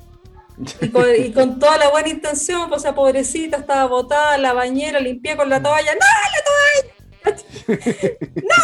Y 0.81 0.89
con, 0.89 1.05
y 1.17 1.33
con 1.33 1.59
toda 1.59 1.79
la 1.79 1.91
buena 1.91 2.09
intención, 2.09 2.69
pues, 2.69 2.81
o 2.81 2.83
sea, 2.83 2.95
pobrecita, 2.95 3.59
estaba 3.59 3.87
botada 3.87 4.37
en 4.37 4.43
la 4.43 4.53
bañera, 4.53 5.01
limpié 5.01 5.37
con 5.37 5.49
la 5.49 5.61
toalla. 5.63 5.93
¡No, 5.95 6.01
la 6.35 6.45
toalla! 6.45 6.95
¡No, 8.37 8.55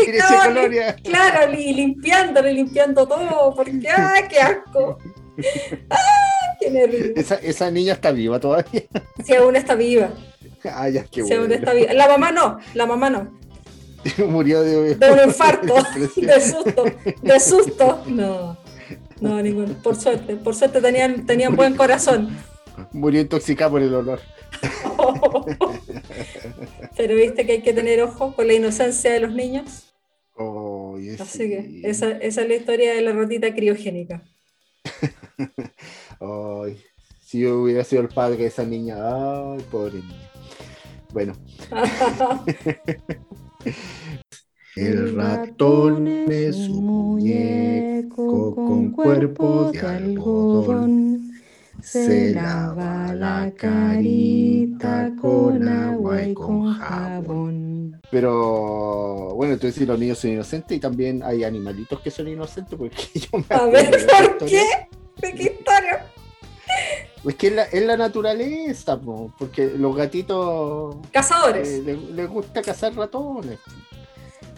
el 0.00 0.44
colonia. 0.54 0.96
Claro, 1.04 1.52
y 1.52 1.74
limpiándolo 1.74 2.48
y 2.48 2.54
limpiando 2.54 3.06
todo, 3.06 3.54
porque 3.54 3.88
¡ay, 3.94 4.24
qué 4.28 4.40
asco! 4.40 4.98
¡Ay, 5.90 6.56
qué 6.60 6.70
nervio! 6.70 7.12
Esa, 7.14 7.36
esa 7.36 7.70
niña 7.70 7.92
está 7.92 8.10
viva 8.10 8.40
todavía. 8.40 8.82
Si 9.24 9.34
aún 9.34 9.56
está 9.56 9.74
viva, 9.74 10.10
Ah, 10.64 10.88
ya, 10.88 11.04
qué 11.04 11.20
aún 11.20 11.52
está 11.52 11.72
viva. 11.72 11.92
La 11.92 12.08
mamá 12.08 12.32
no, 12.32 12.58
la 12.74 12.86
mamá 12.86 13.10
no. 13.10 13.38
Murió 14.28 14.62
de, 14.62 14.94
De 14.96 15.10
un 15.10 15.20
infarto, 15.20 15.74
de 16.16 16.40
susto, 16.40 16.84
de 17.22 17.40
susto. 17.40 18.02
No, 18.06 18.56
no, 19.20 19.40
ninguno. 19.42 19.74
Por 19.82 19.96
suerte, 19.96 20.36
por 20.36 20.54
suerte 20.54 20.80
tenían, 20.80 21.26
tenían 21.26 21.56
buen 21.56 21.76
corazón. 21.76 22.36
Murió 22.92 23.20
intoxicada 23.20 23.70
por 23.70 23.82
el 23.82 23.94
olor. 23.94 24.20
Pero 26.96 27.14
viste 27.14 27.46
que 27.46 27.52
hay 27.52 27.62
que 27.62 27.72
tener 27.72 28.02
ojo 28.02 28.34
con 28.34 28.46
la 28.46 28.54
inocencia 28.54 29.12
de 29.12 29.20
los 29.20 29.32
niños. 29.32 29.94
Oh, 30.34 30.98
yes, 30.98 31.20
Así 31.20 31.48
que 31.48 31.62
sí. 31.62 31.82
esa, 31.84 32.10
esa 32.12 32.42
es 32.42 32.48
la 32.48 32.54
historia 32.54 32.94
de 32.94 33.02
la 33.02 33.12
ratita 33.12 33.54
criogénica. 33.54 34.22
Ay, 36.20 36.80
si 37.20 37.40
yo 37.40 37.62
hubiera 37.62 37.84
sido 37.84 38.02
el 38.02 38.08
padre 38.08 38.36
de 38.38 38.46
esa 38.46 38.64
niña, 38.64 38.96
ay, 38.98 39.60
pobre 39.70 39.94
niña. 39.94 40.30
Bueno, 41.12 41.34
el 44.76 45.16
ratón 45.16 46.06
es 46.06 46.68
un 46.68 46.84
muñeco 46.84 48.54
con 48.54 48.90
cuerpo 48.90 49.72
de 49.72 49.80
algodón. 49.80 51.32
Se 51.80 52.34
lava 52.34 53.14
la 53.14 53.52
carita 53.56 55.12
con 55.20 55.66
agua 55.66 56.22
y 56.22 56.34
con 56.34 56.74
jabón. 56.74 58.00
Pero 58.10 59.34
bueno, 59.34 59.54
entonces 59.54 59.76
sí, 59.76 59.86
los 59.86 59.98
niños 59.98 60.18
son 60.18 60.32
inocentes 60.32 60.76
y 60.76 60.80
también 60.80 61.22
hay 61.22 61.42
animalitos 61.42 62.00
que 62.00 62.10
son 62.10 62.28
inocentes 62.28 62.78
porque 62.78 62.96
yo 63.14 63.38
me 63.38 63.44
A 63.56 63.66
ver, 63.66 64.06
¿por 64.06 64.46
qué? 64.46 64.62
¿De 65.22 65.32
qué 65.34 65.42
historia? 65.42 66.06
Es 67.24 67.34
que 67.34 67.46
es 67.48 67.52
la, 67.54 67.62
es 67.64 67.82
la 67.82 67.96
naturaleza, 67.96 69.00
po, 69.00 69.32
porque 69.38 69.72
los 69.76 69.96
gatitos 69.96 70.96
Cazadores. 71.10 71.66
eh, 71.68 71.82
les, 71.84 72.02
les 72.10 72.28
gusta 72.28 72.62
cazar 72.62 72.94
ratones. 72.94 73.58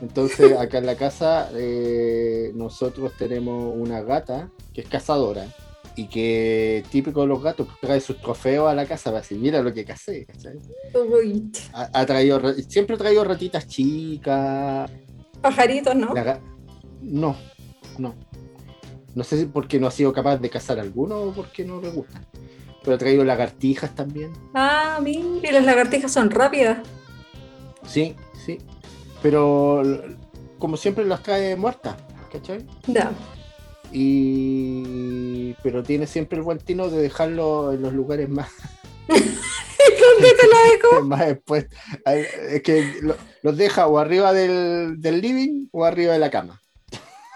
Entonces, 0.00 0.57
acá 0.57 0.78
en 0.78 0.87
la 0.87 0.97
casa 0.97 1.50
eh, 1.55 2.52
nosotros 2.55 3.12
tenemos 3.19 3.75
una 3.76 4.00
gata 4.02 4.50
que 4.73 4.83
es 4.83 4.88
cazadora 4.88 5.47
y 5.97 6.07
que 6.07 6.85
típico 6.90 7.23
de 7.23 7.26
los 7.26 7.43
gatos 7.43 7.67
pues, 7.67 7.81
trae 7.81 8.00
sus 8.00 8.21
trofeos 8.21 8.71
a 8.71 8.75
la 8.75 8.87
casa 8.87 9.11
para 9.11 9.21
decir, 9.23 9.38
mira 9.38 9.61
lo 9.61 9.73
que. 9.75 9.85
Uy, 10.95 11.50
Ha, 11.73 11.90
ha 11.93 12.07
traído, 12.07 12.38
ra- 12.38 12.55
siempre 12.55 12.95
ha 12.95 12.99
traído 12.99 13.25
ratitas 13.25 13.67
chicas, 13.67 14.88
pajaritos, 15.40 15.95
¿no? 15.97 16.14
la 16.14 16.40
no, 17.02 17.37
no. 17.99 18.14
No 19.14 19.25
sé 19.25 19.38
si 19.38 19.47
porque 19.47 19.81
no 19.81 19.88
ha 19.88 19.90
sido 19.90 20.12
capaz 20.12 20.37
de 20.37 20.49
cazar 20.50 20.78
alguno 20.78 21.17
o 21.17 21.33
porque 21.33 21.64
no 21.64 21.81
le 21.81 21.90
gusta. 21.90 22.23
Pero 22.85 22.95
ha 22.95 22.99
traído 22.99 23.25
lagartijas 23.25 23.93
también. 23.95 24.33
Ah, 24.55 25.00
mire, 25.02 25.50
las 25.52 25.64
lagartijas 25.64 26.12
son 26.12 26.31
rápidas. 26.31 26.78
Sí, 27.85 28.14
sí. 28.47 28.59
Pero 29.22 29.82
como 30.58 30.76
siempre 30.76 31.04
las 31.04 31.22
trae 31.22 31.56
muertas, 31.56 31.96
¿cachai? 32.32 32.66
Ya. 32.87 33.10
Y 33.92 35.54
pero 35.62 35.82
tiene 35.82 36.06
siempre 36.06 36.38
el 36.38 36.44
buen 36.44 36.58
tino 36.58 36.88
de 36.90 37.00
dejarlo 37.00 37.72
en 37.72 37.82
los 37.82 37.92
lugares 37.92 38.28
más, 38.28 38.50
¿Dónde 39.08 40.34
te 40.40 40.46
la 40.46 40.72
dejo? 40.72 41.02
más 41.04 41.26
después. 41.26 41.66
Es 42.04 42.62
que 42.62 42.96
lo- 43.02 43.16
los 43.42 43.56
deja 43.56 43.87
o 43.87 43.98
arriba 43.98 44.32
del, 44.32 45.00
del 45.00 45.20
living 45.20 45.68
o 45.72 45.84
arriba 45.84 46.12
de 46.12 46.18
la 46.18 46.30
cama. 46.30 46.60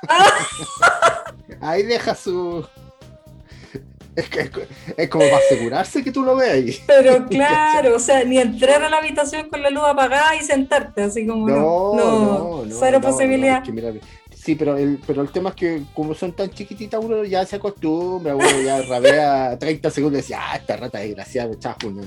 Ahí 1.60 1.82
deja 1.84 2.14
su. 2.14 2.66
Es, 4.14 4.28
que, 4.28 4.50
es 4.96 5.08
como 5.08 5.24
para 5.24 5.38
asegurarse 5.38 6.04
que 6.04 6.12
tú 6.12 6.22
lo 6.22 6.36
veas 6.36 6.52
ahí. 6.54 6.76
Pero 6.86 7.26
claro, 7.30 7.96
o 7.96 7.98
sea, 7.98 8.24
ni 8.24 8.38
entrar 8.38 8.82
a 8.82 8.90
la 8.90 8.98
habitación 8.98 9.48
con 9.48 9.62
la 9.62 9.70
luz 9.70 9.84
apagada 9.86 10.36
y 10.36 10.40
sentarte, 10.44 11.02
así 11.02 11.26
como 11.26 11.48
No, 11.48 11.56
no. 11.56 11.94
no, 11.94 12.64
no. 12.66 12.76
cero 12.78 12.98
no, 13.02 13.08
posibilidad. 13.08 13.52
no, 13.52 13.58
es 13.58 13.64
que 13.64 13.72
mira, 13.72 13.92
sí, 14.34 14.54
pero 14.54 14.76
el, 14.76 15.00
pero 15.06 15.22
el 15.22 15.30
tema 15.30 15.50
es 15.50 15.56
que 15.56 15.82
como 15.94 16.14
son 16.14 16.32
tan 16.32 16.50
chiquititas, 16.50 17.02
uno 17.02 17.24
ya 17.24 17.46
se 17.46 17.56
acostumbra, 17.56 18.34
uno 18.36 18.60
ya 18.62 18.82
rabea 18.88 19.58
30 19.58 19.90
segundos 19.90 20.18
y 20.18 20.22
dice, 20.22 20.34
ah, 20.34 20.56
esta 20.56 20.76
rata 20.76 20.98
desgraciada, 20.98 21.48
me 21.48 21.58
chajo 21.58 21.78
una, 21.86 22.02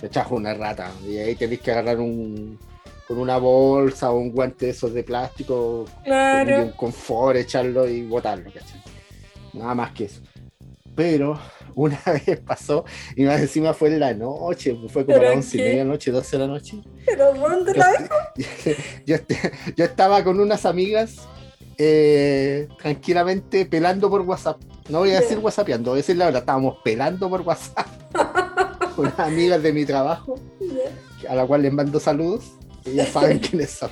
me 0.00 0.08
chajo 0.10 0.34
una 0.36 0.54
rata. 0.54 0.90
Y 1.06 1.18
ahí 1.18 1.34
tenés 1.34 1.60
que 1.60 1.72
agarrar 1.72 2.00
un 2.00 2.58
con 3.06 3.18
una 3.18 3.36
bolsa 3.36 4.10
o 4.10 4.18
un 4.18 4.32
guante 4.32 4.66
de 4.66 4.72
esos 4.72 4.92
de 4.92 5.04
plástico, 5.04 5.84
y 5.86 5.98
un 6.00 6.04
Claro. 6.04 6.72
confort, 6.74 7.36
echarlo 7.36 7.86
y 7.88 8.02
botarlo, 8.02 8.50
¿cachai? 8.52 8.82
Nada 9.52 9.74
más 9.76 9.92
que 9.92 10.04
eso. 10.06 10.20
Pero 10.96 11.38
una 11.74 12.00
vez 12.26 12.40
pasó, 12.40 12.84
y 13.14 13.24
más 13.24 13.40
encima 13.40 13.74
fue 13.74 13.88
en 13.90 14.00
la 14.00 14.14
noche, 14.14 14.74
fue 14.88 15.04
como 15.04 15.18
a 15.18 15.20
¿Pero 15.20 15.28
las 15.30 15.36
once 15.36 15.58
y 15.58 15.60
media 15.60 15.78
de 15.78 15.84
la 15.84 15.90
noche, 15.92 16.10
12 16.10 16.36
de 16.38 16.38
la 16.46 16.48
noche. 16.48 16.82
Pero 17.04 17.34
¿dónde 17.34 17.74
la 17.74 17.90
dejo? 17.92 18.14
yo, 19.06 19.14
est- 19.14 19.32
yo 19.76 19.84
estaba 19.84 20.24
con 20.24 20.40
unas 20.40 20.64
amigas 20.66 21.28
eh, 21.78 22.66
tranquilamente 22.80 23.66
pelando 23.66 24.08
por 24.10 24.22
WhatsApp. 24.22 24.60
No 24.88 25.00
voy 25.00 25.10
a 25.10 25.20
decir 25.20 25.36
Ya. 25.36 25.42
WhatsAppeando, 25.44 25.90
voy 25.90 25.98
a 25.98 26.02
decir 26.02 26.16
la 26.16 26.24
verdad, 26.26 26.40
estábamos 26.42 26.78
pelando 26.82 27.28
por 27.28 27.42
WhatsApp. 27.42 27.86
con 28.96 29.04
unas 29.06 29.18
amigas 29.20 29.62
de 29.62 29.72
mi 29.74 29.84
trabajo, 29.84 30.40
a 31.28 31.34
la 31.34 31.46
cual 31.46 31.60
les 31.62 31.72
mando 31.72 32.00
saludos. 32.00 32.52
Ellas 32.86 33.08
saben 33.08 33.38
quiénes 33.40 33.70
son. 33.70 33.90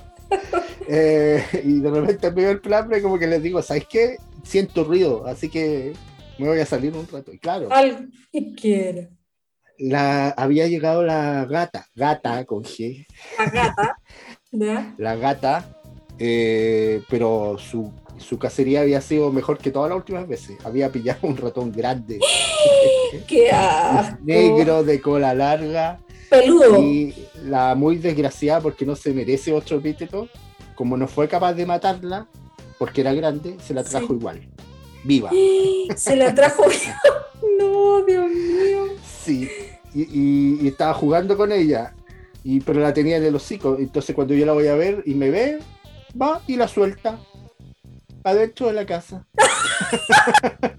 Eh, 0.89 1.45
y 1.65 1.81
de 1.81 1.91
repente 1.91 2.31
me 2.31 2.43
veo 2.43 2.51
el 2.53 2.61
plan, 2.61 2.87
pero 2.89 3.03
como 3.03 3.19
que 3.19 3.27
les 3.27 3.43
digo, 3.43 3.61
¿sabes 3.61 3.85
qué? 3.89 4.17
Siento 4.45 4.85
ruido, 4.85 5.27
así 5.27 5.49
que 5.51 5.93
me 6.39 6.49
voy 6.49 6.61
a 6.61 6.67
salir 6.67 6.93
un 6.95 7.07
rato. 7.07 7.33
Y 7.33 7.39
claro, 7.39 7.69
Algo 7.71 7.99
que 8.33 8.53
quiera. 8.55 9.09
la, 9.79 10.31
había 10.31 10.67
llegado 10.69 11.03
la 11.05 11.45
gata, 11.47 11.87
gata 11.95 12.45
con 12.45 12.63
G, 12.65 13.07
La 13.39 13.51
gata. 13.51 13.99
¿Ya? 14.53 14.95
la 14.99 15.17
gata, 15.17 15.81
eh, 16.19 17.03
pero 17.11 17.57
su, 17.59 17.93
su 18.19 18.39
cacería 18.39 18.83
había 18.83 19.01
sido 19.01 19.33
mejor 19.33 19.59
que 19.59 19.71
todas 19.73 19.89
las 19.91 19.97
últimas 19.99 20.29
veces. 20.29 20.57
Había 20.65 20.91
pillado 20.93 21.21
un 21.27 21.37
ratón 21.37 21.73
grande, 21.73 22.21
¡Qué 23.27 23.51
asco! 23.51 24.19
negro, 24.25 24.85
de 24.85 25.01
cola 25.01 25.35
larga, 25.35 25.99
Peludo. 26.31 26.81
y 26.83 27.15
la 27.45 27.75
muy 27.75 27.97
desgraciada 27.97 28.61
porque 28.61 28.87
no 28.87 28.95
se 28.97 29.13
merece 29.13 29.53
otro 29.53 29.79
epíteto, 29.79 30.29
como 30.77 30.97
no 30.97 31.07
fue 31.09 31.29
capaz 31.29 31.55
de 31.55 31.67
matarla, 31.67 32.29
porque 32.79 33.01
era 33.01 33.13
grande, 33.13 33.57
se 33.61 33.75
la 33.75 33.83
trajo 33.85 34.07
Sí. 34.09 34.13
igual, 34.15 34.49
viva. 35.05 35.31
Se 35.97 36.17
la 36.17 36.35
trajo. 36.35 36.65
no, 37.59 38.03
Dios 38.05 38.31
mío. 38.31 38.87
Sí, 39.23 39.49
y, 39.95 40.03
y- 40.03 40.59
y 40.63 40.69
estaba 40.69 40.93
jugando 40.95 41.37
con 41.37 41.53
ella, 41.53 41.95
y, 42.43 42.61
pero 42.61 42.81
la 42.81 42.93
tenía 42.93 43.17
en 43.17 43.25
el 43.25 43.35
hocico. 43.37 43.77
Entonces, 43.79 44.15
cuando 44.15 44.35
yo 44.35 44.45
la 44.45 44.53
voy 44.53 44.67
a 44.67 44.75
ver 44.75 45.03
y 45.07 45.15
me 45.15 45.31
ve, 45.31 45.59
va 46.21 46.43
y 46.47 46.57
la 46.57 46.69
suelta 46.69 47.19
adentro 48.23 48.67
de 48.67 48.73
la 48.73 48.87
casa. 48.87 49.27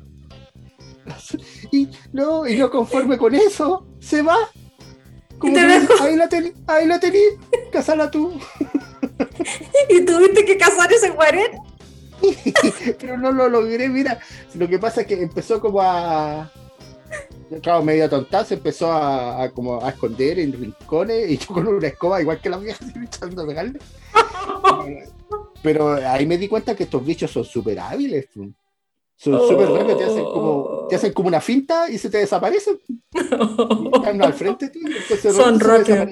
y 1.71 1.87
no, 2.13 2.47
y 2.47 2.57
no 2.57 2.69
conforme 2.69 3.17
con 3.17 3.35
eso, 3.35 3.87
se 3.99 4.21
va. 4.21 4.37
Como 5.37 5.53
te 5.53 5.59
que, 5.59 5.87
ahí 6.01 6.15
la 6.15 6.29
tení, 6.29 6.53
ahí 6.67 6.87
la 6.87 6.99
tení, 6.99 7.19
casala 7.71 8.09
tú. 8.09 8.39
¿Y 9.89 10.01
tuviste 10.05 10.45
que 10.45 10.57
cazar 10.57 10.91
ese 10.91 11.09
guarén? 11.09 11.51
pero 12.99 13.17
no 13.17 13.31
lo 13.31 13.49
logré, 13.49 13.89
mira. 13.89 14.19
Lo 14.55 14.67
que 14.67 14.79
pasa 14.79 15.01
es 15.01 15.07
que 15.07 15.21
empezó 15.21 15.59
como 15.59 15.81
a. 15.81 16.51
Claro, 17.61 17.83
medio 17.83 18.09
tonta, 18.09 18.43
se 18.43 18.55
empezó 18.55 18.91
a, 18.91 19.43
a 19.43 19.51
como 19.51 19.83
a 19.83 19.89
esconder 19.89 20.39
en 20.39 20.51
rincones 20.51 21.29
y 21.29 21.37
yo 21.37 21.47
con 21.47 21.67
una 21.67 21.87
escoba, 21.87 22.19
igual 22.19 22.41
que 22.41 22.49
la 22.49 22.57
vieja, 22.57 22.83
echando 23.03 23.43
a 23.43 23.47
pegarle. 23.47 23.79
Pero 25.61 25.93
ahí 25.93 26.25
me 26.25 26.37
di 26.37 26.47
cuenta 26.47 26.75
que 26.75 26.83
estos 26.83 27.05
bichos 27.05 27.31
son 27.31 27.43
súper 27.43 27.79
hábiles. 27.79 28.27
Son 29.17 29.39
súper 29.47 29.69
rápidos, 29.69 29.97
te 29.97 30.03
hacen, 30.03 30.23
como, 30.23 30.87
te 30.89 30.95
hacen 30.95 31.13
como 31.13 31.27
una 31.29 31.39
finta 31.39 31.89
y 31.89 31.97
se 31.97 32.09
te 32.09 32.17
desaparecen. 32.17 32.79
Y 33.13 33.95
están 33.95 34.21
al 34.21 34.33
frente 34.33 34.71
entonces 34.73 35.35
Son 35.35 35.59
rápidos. 35.59 36.09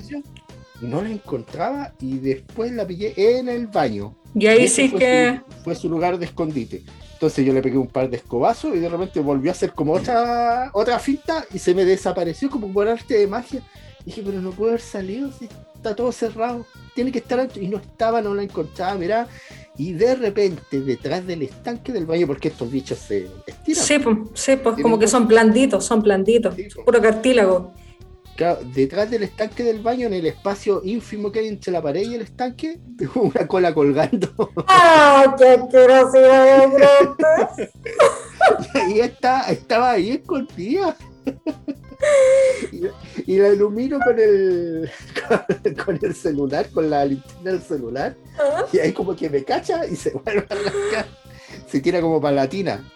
No 0.84 1.02
la 1.02 1.10
encontraba 1.10 1.94
y 2.00 2.18
después 2.18 2.72
la 2.72 2.86
pillé 2.86 3.14
en 3.16 3.48
el 3.48 3.68
baño. 3.68 4.16
Y 4.36 4.48
ahí 4.48 4.64
Y 4.64 4.68
sí 4.68 4.90
fue 4.90 5.00
que. 5.00 5.42
Su, 5.48 5.64
fue 5.64 5.76
su 5.76 5.90
lugar 5.90 6.18
de 6.18 6.26
escondite. 6.26 6.84
Entonces 7.14 7.46
yo 7.46 7.54
le 7.54 7.62
pegué 7.62 7.78
un 7.78 7.88
par 7.88 8.10
de 8.10 8.18
escobazos 8.18 8.76
y 8.76 8.80
de 8.80 8.90
repente 8.90 9.22
volvió 9.22 9.50
a 9.52 9.54
hacer 9.54 9.72
como 9.72 9.94
otra, 9.94 10.70
otra 10.74 11.00
finta 11.00 11.46
y 11.54 11.60
se 11.60 11.74
me 11.74 11.86
desapareció 11.86 12.50
como 12.50 12.72
por 12.72 12.88
arte 12.88 13.18
de 13.18 13.28
magia. 13.28 13.62
Y 14.02 14.08
dije, 14.08 14.24
pero 14.26 14.42
no 14.42 14.52
puede 14.52 14.72
haber 14.72 14.82
salido, 14.82 15.32
si 15.32 15.48
está 15.74 15.96
todo 15.96 16.12
cerrado. 16.12 16.66
Tiene 16.94 17.14
que 17.14 17.20
estar 17.20 17.40
adentro. 17.40 17.62
Y 17.62 17.70
no 17.70 17.78
estaba, 17.78 18.22
no 18.22 18.34
la 18.36 18.44
encontraba, 18.44 18.96
mirá. 18.96 19.28
Y 19.78 19.94
de 19.94 20.16
repente, 20.16 20.82
detrás 20.82 21.26
del 21.26 21.44
estanque 21.44 21.94
del 21.94 22.06
baño, 22.06 22.28
porque 22.28 22.50
estos 22.50 22.70
bichos 22.70 23.00
se 23.00 23.30
estiran. 23.48 23.84
Sí, 23.86 24.00
pues, 24.00 24.18
sí, 24.34 24.56
pues, 24.62 24.82
como 24.82 25.00
que 25.00 25.08
son 25.08 25.28
blanditos, 25.28 25.86
son 25.86 26.02
blanditos. 26.02 26.56
Sí. 26.56 26.68
Puro 26.84 27.02
cartílago. 27.02 27.72
Claro, 28.36 28.60
detrás 28.74 29.12
del 29.12 29.24
estanque 29.24 29.64
del 29.64 29.82
baño, 29.82 30.08
en 30.08 30.14
el 30.14 30.26
espacio 30.26 30.82
ínfimo 30.84 31.32
que 31.32 31.40
hay 31.40 31.48
entre 31.48 31.72
la 31.72 31.82
pared 31.82 32.02
y 32.02 32.16
el 32.16 32.22
estanque, 32.22 32.80
tengo 32.98 33.22
una 33.22 33.48
cola 33.48 33.74
colgando. 33.74 34.52
¡Ah, 34.68 35.36
qué 35.38 35.58
de 35.58 35.64
y 38.96 39.00
está, 39.00 39.52
estaba 39.52 39.92
ahí 39.92 40.12
escondida. 40.12 40.98
y, 42.72 43.32
y 43.32 43.38
la 43.38 43.50
ilumino 43.50 44.00
con 44.00 44.20
el, 44.20 44.90
con, 45.28 45.74
con 45.76 46.00
el 46.02 46.16
celular, 46.16 46.70
con 46.72 46.90
la 46.90 47.06
linterna 47.06 47.52
del 47.52 47.62
celular, 47.62 48.18
Ah, 48.40 48.66
y 48.72 48.80
ahí 48.80 48.94
como 48.94 49.16
que 49.16 49.30
me 49.30 49.44
cacha 49.44 49.86
y 49.86 49.96
se 49.96 50.12
vuelve 50.12 50.46
a 50.50 50.54
arrancar. 50.54 51.06
Se 51.68 51.80
tira 51.82 52.02
como 52.02 52.20
para 52.20 52.36
la 52.36 52.50
tina. 52.50 52.90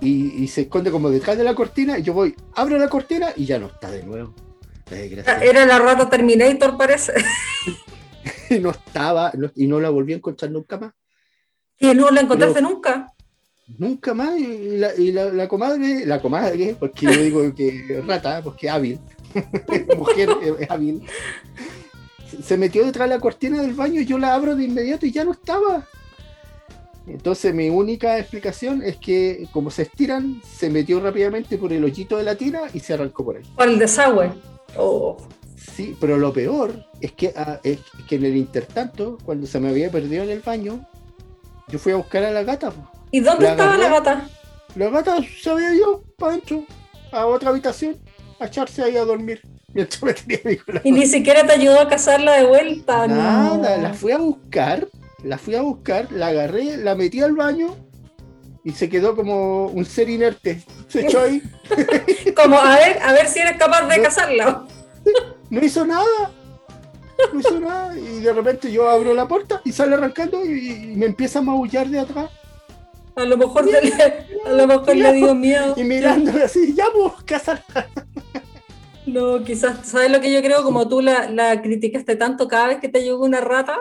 Y, 0.00 0.42
y 0.42 0.48
se 0.48 0.62
esconde 0.62 0.90
como 0.90 1.10
detrás 1.10 1.36
de 1.36 1.44
la 1.44 1.54
cortina, 1.54 1.98
y 1.98 2.02
yo 2.02 2.14
voy, 2.14 2.34
abro 2.54 2.78
la 2.78 2.88
cortina 2.88 3.32
y 3.36 3.44
ya 3.44 3.58
no 3.58 3.66
está 3.66 3.90
de 3.90 4.02
nuevo. 4.02 4.32
Era 5.42 5.66
la 5.66 5.78
rata 5.78 6.08
Terminator, 6.10 6.76
parece. 6.76 7.12
Y 8.50 8.58
no 8.58 8.70
estaba, 8.70 9.30
no- 9.36 9.50
y 9.54 9.66
no 9.68 9.78
la 9.78 9.90
volví 9.90 10.12
a 10.12 10.16
encontrar 10.16 10.50
nunca 10.50 10.76
más. 10.76 10.92
Y 11.78 11.94
no 11.94 12.10
la 12.10 12.20
encontraste 12.22 12.54
Pero- 12.60 12.68
nunca. 12.68 13.12
Nunca 13.78 14.12
más. 14.12 14.36
Y 14.36 14.76
la, 14.76 14.92
y 14.96 15.12
la, 15.12 15.26
la 15.26 15.46
comadre, 15.46 16.04
la 16.04 16.20
comadre, 16.20 16.74
porque 16.78 17.06
yo 17.06 17.12
digo 17.22 17.54
que 17.54 18.02
rata, 18.04 18.42
porque 18.42 18.68
hábil, 18.68 18.98
mujer 19.96 20.30
es, 20.58 20.68
hábil, 20.70 21.02
se- 22.28 22.42
se 22.42 22.56
metió 22.56 22.84
detrás 22.84 23.08
de 23.08 23.14
la 23.14 23.20
cortina 23.20 23.62
del 23.62 23.74
baño 23.74 24.00
y 24.00 24.04
yo 24.06 24.18
la 24.18 24.34
abro 24.34 24.56
de 24.56 24.64
inmediato 24.64 25.06
y 25.06 25.12
ya 25.12 25.24
no 25.24 25.30
estaba. 25.30 25.86
Entonces 27.06 27.54
mi 27.54 27.70
única 27.70 28.18
explicación 28.18 28.82
es 28.82 28.96
que 28.96 29.46
como 29.52 29.70
se 29.70 29.82
estiran, 29.82 30.42
se 30.44 30.68
metió 30.70 30.98
rápidamente 31.00 31.56
por 31.56 31.72
el 31.72 31.84
hoyito 31.84 32.16
de 32.16 32.24
la 32.24 32.34
tina 32.34 32.62
y 32.74 32.80
se 32.80 32.94
arrancó 32.94 33.24
por 33.24 33.36
ahí. 33.36 33.44
Por 33.56 33.68
el 33.68 33.78
desagüe. 33.78 34.32
Oh. 34.76 35.16
Sí, 35.56 35.96
pero 36.00 36.16
lo 36.16 36.32
peor 36.32 36.86
es 37.00 37.12
que, 37.12 37.32
ah, 37.36 37.60
es 37.62 37.78
que 38.08 38.16
en 38.16 38.24
el 38.24 38.36
intertanto, 38.36 39.18
cuando 39.24 39.46
se 39.46 39.60
me 39.60 39.68
había 39.68 39.90
perdido 39.90 40.24
en 40.24 40.30
el 40.30 40.40
baño, 40.40 40.86
yo 41.68 41.78
fui 41.78 41.92
a 41.92 41.96
buscar 41.96 42.24
a 42.24 42.30
la 42.30 42.42
gata. 42.42 42.72
¿Y 43.10 43.20
dónde 43.20 43.44
La 43.44 43.50
estaba 43.52 43.76
la 43.76 43.88
gata? 43.88 44.28
La 44.76 44.88
gata 44.88 45.16
se 45.22 45.50
había 45.50 45.74
ido 45.74 46.02
para 46.18 46.32
adentro, 46.32 46.64
a 47.12 47.26
otra 47.26 47.50
habitación, 47.50 47.98
a 48.38 48.46
echarse 48.46 48.82
ahí 48.82 48.96
a 48.96 49.04
dormir. 49.04 49.42
Mientras 49.72 50.02
me 50.02 50.14
tenía. 50.14 50.60
Y 50.82 50.92
ni 50.92 51.06
siquiera 51.06 51.46
te 51.46 51.52
ayudó 51.52 51.80
a 51.80 51.88
cazarla 51.88 52.32
de 52.38 52.44
vuelta. 52.44 53.06
Nada, 53.06 53.76
no. 53.76 53.82
la 53.82 53.94
fui 53.94 54.12
a 54.12 54.18
buscar, 54.18 54.88
la 55.22 55.38
fui 55.38 55.54
a 55.54 55.62
buscar, 55.62 56.10
la 56.10 56.28
agarré, 56.28 56.76
la 56.76 56.94
metí 56.94 57.20
al 57.20 57.34
baño 57.34 57.76
y 58.64 58.72
se 58.72 58.88
quedó 58.88 59.16
como 59.16 59.66
un 59.66 59.84
ser 59.84 60.08
inerte. 60.10 60.62
Se 60.88 61.02
echó 61.06 61.20
ahí, 61.22 61.42
Como, 62.36 62.58
a 62.58 62.76
ver, 62.76 62.98
a 63.02 63.12
ver 63.12 63.26
si 63.26 63.38
eres 63.40 63.56
capaz 63.56 63.86
de 63.88 63.96
No. 63.96 64.02
cazarla. 64.02 64.66
no 65.50 65.64
hizo 65.64 65.86
nada. 65.86 66.30
no 67.32 67.40
hizo 67.40 67.60
nada. 67.60 67.96
Y 67.98 68.20
de 68.20 68.32
repente 68.32 68.70
yo 68.70 68.88
abro 68.88 69.14
la 69.14 69.26
puerta 69.26 69.60
y 69.64 69.72
sale 69.72 69.94
arrancando 69.94 70.44
y, 70.44 70.92
y 70.92 70.96
me 70.96 71.06
empieza 71.06 71.38
a 71.38 71.42
maullar 71.42 71.88
de 71.88 72.00
atrás. 72.00 72.30
A 73.16 73.24
lo 73.24 73.36
mejor, 73.36 73.66
le, 73.66 73.78
a 74.46 74.50
lo 74.52 74.66
mejor 74.66 74.96
le 74.96 75.12
dio 75.12 75.34
miedo. 75.34 75.74
Y 75.76 75.84
mirándome 75.84 76.42
así, 76.42 76.74
ya 76.74 76.86
pues, 76.92 77.12
casa. 77.24 77.62
No, 79.06 79.42
quizás, 79.42 79.86
¿sabes 79.88 80.10
lo 80.10 80.20
que 80.20 80.32
yo 80.32 80.40
creo? 80.42 80.62
Como 80.62 80.88
tú 80.88 81.00
la, 81.00 81.28
la 81.30 81.60
criticaste 81.60 82.16
tanto 82.16 82.46
cada 82.48 82.68
vez 82.68 82.78
que 82.78 82.88
te 82.88 83.02
llegó 83.02 83.24
una 83.24 83.40
rata, 83.40 83.76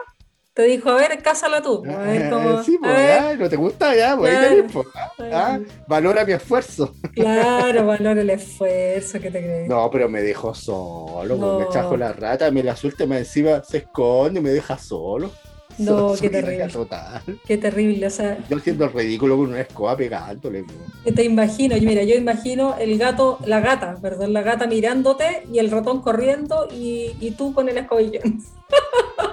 te 0.54 0.64
dijo, 0.64 0.90
a 0.90 0.96
ver, 0.96 1.22
cásala 1.24 1.62
tú. 1.62 1.84
A 1.90 1.98
ver, 2.00 2.30
cómo- 2.30 2.62
sí, 2.64 2.78
pues, 2.80 2.92
a 2.92 2.98
ver. 2.98 3.08
ya, 3.08 3.36
no 3.36 3.50
te 3.50 3.56
gusta, 3.56 3.96
ya, 3.96 4.18
pues, 4.18 4.36
ahí 4.36 4.56
tenés, 4.58 4.72
pues, 4.74 4.88
ah, 5.32 5.60
valora 5.88 6.26
mi 6.26 6.34
esfuerzo. 6.34 6.94
Claro, 7.14 7.86
valora 7.86 8.20
el 8.22 8.30
esfuerzo 8.30 9.20
que 9.22 9.32
te 9.32 9.40
crees. 9.42 9.70
No, 9.70 9.90
pero 9.90 10.10
me 10.10 10.22
dejó 10.22 10.54
solo, 10.54 11.38
pues, 11.38 11.40
No. 11.40 11.60
me 11.60 11.66
trajo 11.68 11.96
la 11.96 12.12
rata, 12.12 12.52
me 12.52 12.62
la 12.64 12.76
suelta, 12.76 13.06
me 13.06 13.20
encima 13.20 13.64
se 13.64 13.78
esconde 13.78 14.42
me 14.42 14.50
deja 14.50 14.78
solo. 14.78 15.32
No, 15.78 16.14
qué 16.20 16.30
terrible. 16.30 16.68
Total. 16.68 17.22
Qué 17.48 17.58
terrible, 17.58 18.08
o 18.08 18.10
sea, 18.10 18.38
Yo 18.50 18.58
haciendo 18.58 18.84
el 18.84 18.92
ridículo 18.92 19.38
con 19.38 19.52
una 19.52 19.62
escoba 19.62 19.96
pegándole. 19.96 20.64
pues. 20.66 20.76
que 21.06 21.12
te 21.14 21.24
imagino, 21.24 21.78
yo- 21.78 21.88
mira, 21.88 22.04
yo 22.04 22.16
imagino 22.16 22.76
el 22.78 22.98
gato, 22.98 23.38
la 23.46 23.62
gata, 23.62 23.96
perdón, 24.02 24.34
la 24.34 24.42
gata 24.42 24.68
mirándote 24.68 25.44
y 25.54 25.60
el 25.60 25.72
ratón 25.72 26.02
corriendo 26.02 26.68
y, 26.70 27.16
y 27.22 27.32
tú 27.32 27.54
con 27.54 27.70
el 27.70 27.78
escobillón. 27.78 28.42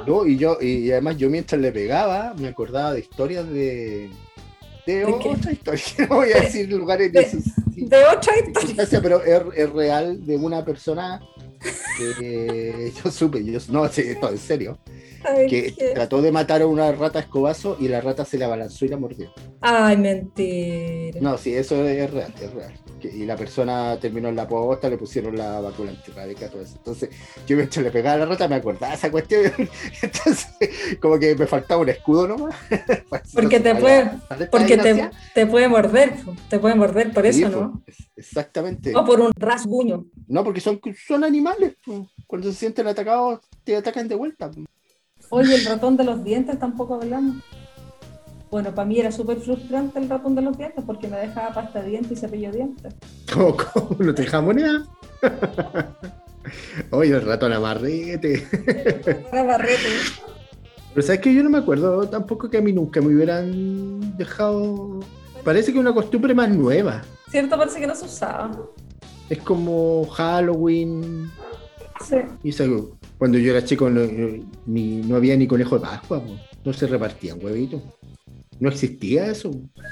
No, 0.07 0.27
y 0.27 0.37
yo, 0.37 0.59
y 0.61 0.91
además 0.93 1.17
yo 1.17 1.29
mientras 1.31 1.61
le 1.61 1.73
pegaba, 1.73 2.35
me 2.39 2.49
acordaba 2.49 2.93
de 2.93 3.01
historias 3.01 3.49
de. 3.51 4.11
De, 4.87 4.99
¿De 4.99 5.05
otra 5.05 5.51
historia, 5.53 5.83
no 6.09 6.15
voy 6.17 6.31
a 6.33 6.41
decir 6.43 6.71
lugares 6.71 7.13
De- 7.13 7.21
de 7.23 7.87
De 7.89 8.05
otra 8.05 8.33
historia. 8.39 9.01
pero 9.03 9.23
es, 9.25 9.43
es 9.57 9.71
real 9.73 10.25
de 10.25 10.37
una 10.37 10.65
persona 10.65 11.21
que 12.09 12.93
yo 13.05 13.11
supe, 13.11 13.45
yo 13.45 13.59
no 13.71 13.89
sé, 13.89 14.13
esto 14.13 14.31
en 14.31 14.39
serio, 14.39 14.79
Ay, 15.25 15.47
que 15.49 15.73
qué- 15.75 15.93
trató 15.95 16.23
de 16.23 16.33
matar 16.33 16.63
a 16.63 16.67
una 16.67 16.93
rata 16.93 17.19
a 17.19 17.23
escobazo 17.23 17.77
y 17.81 17.89
la 17.89 18.01
rata 18.01 18.25
se 18.25 18.39
le 18.39 18.45
abalanzó 18.45 18.85
y 18.85 18.89
la 18.89 18.97
mordió. 18.97 19.33
Ay, 19.61 19.97
mentira. 19.97 21.21
No, 21.21 21.37
sí, 21.39 21.55
eso 21.55 21.85
es 21.85 22.11
real, 22.11 22.35
es 22.41 22.53
real. 22.53 22.73
Que- 23.01 23.09
y 23.15 23.27
la 23.27 23.37
persona 23.37 23.99
terminó 24.01 24.29
en 24.29 24.37
la 24.37 24.49
posta, 24.49 24.89
le 24.89 24.97
pusieron 24.97 25.37
la 25.37 25.61
vacuna 25.61 25.91
antirrábica, 25.91 26.49
todo 26.49 26.63
eso. 26.63 26.75
Entonces, 26.77 27.11
yo 27.47 27.57
mientras 27.57 27.85
le 27.85 27.91
pegaba 27.91 28.15
a 28.15 28.19
la 28.19 28.27
rata 28.27 28.49
me 28.49 28.55
acordaba 28.57 28.89
de 28.93 28.97
esa 28.97 29.11
cuestión. 29.11 29.43
Entonces, 30.03 30.49
como 31.01 31.19
que 31.19 31.35
me 31.35 31.47
faltaba 31.47 31.81
un 31.83 31.89
escudo 31.89 32.29
nomás. 32.29 32.55
Porque 33.35 33.61
te 33.61 33.75
puede- 33.75 34.11
Porque 34.51 34.77
te, 34.77 35.11
te 35.35 35.47
puede 35.47 35.69
morder, 35.69 36.15
te 36.49 36.59
puede 36.59 36.75
morder 36.75 37.13
por 37.13 37.31
Sí, 37.33 37.43
eso, 37.43 37.51
¿no? 37.51 37.83
Exactamente. 38.17 38.95
O 38.97 39.05
por 39.05 39.21
un 39.21 39.33
rasguño. 39.37 40.07
No, 40.29 40.43
porque 40.43 40.61
son, 40.61 40.81
son 41.07 41.25
animales. 41.25 41.75
Cuando 42.27 42.51
se 42.51 42.59
sienten 42.59 42.87
atacados, 42.87 43.41
te 43.65 43.77
atacan 43.77 44.09
de 44.09 44.15
vuelta. 44.15 44.51
Oye, 45.31 45.55
el 45.55 45.65
ratón 45.65 45.97
de 45.97 46.05
los 46.05 46.23
dientes 46.23 46.59
tampoco 46.59 46.95
hablamos. 46.95 47.37
Bueno, 48.51 48.75
para 48.75 48.87
mí 48.87 48.99
era 48.99 49.11
súper 49.11 49.39
frustrante 49.39 49.99
el 49.99 50.09
ratón 50.09 50.35
de 50.35 50.43
los 50.43 50.57
dientes 50.57 50.85
porque 50.87 51.09
me 51.09 51.19
dejaba 51.19 51.53
pasta 51.53 51.83
de 51.83 51.91
dientes 51.91 52.13
y 52.13 52.17
cepillo 52.17 52.51
de 52.51 52.57
dientes. 52.59 52.95
¿Cómo, 53.33 53.57
cómo? 53.57 53.97
¿No 53.99 54.15
te 54.15 54.23
deja 54.23 54.41
moneda? 54.41 54.87
Oye, 56.91 57.15
el 57.15 57.23
ratón 57.23 57.53
amarrete. 57.53 58.47
Para 59.31 59.43
barrete. 59.43 59.89
Pero 60.95 61.07
sabes 61.07 61.21
que 61.21 61.35
yo 61.35 61.43
no 61.43 61.51
me 61.51 61.59
acuerdo 61.59 62.09
tampoco 62.09 62.49
que 62.49 62.59
a 62.59 62.63
mí 62.63 62.73
nunca 62.73 63.01
me 63.01 63.09
hubieran 63.09 64.17
dejado. 64.17 65.01
Parece 65.45 65.73
que 65.73 65.79
es 65.79 65.83
una 65.83 65.93
costumbre 65.93 66.33
más 66.35 66.49
nueva. 66.49 67.03
Cierto, 67.29 67.59
parece 67.59 67.81
que 67.81 67.87
no 67.87 67.95
se 67.95 68.07
usaba. 68.07 68.51
Es 69.29 69.39
como 69.39 70.07
Halloween. 70.07 71.31
Sí. 72.09 72.17
Y 72.45 72.51
eso, 72.51 72.97
cuando 73.19 73.39
yo 73.39 73.51
era 73.53 73.65
chico 73.65 73.89
no, 73.89 74.03
ni, 74.67 74.97
no 74.97 75.17
había 75.17 75.37
ni 75.37 75.47
conejo 75.47 75.79
de 75.79 75.87
Pascua, 75.87 76.21
po. 76.23 76.37
no 76.65 76.73
se 76.73 76.87
repartían 76.87 77.39
huevitos. 77.43 77.83
No 78.59 78.71
existía 78.71 79.27
eso. 79.27 79.51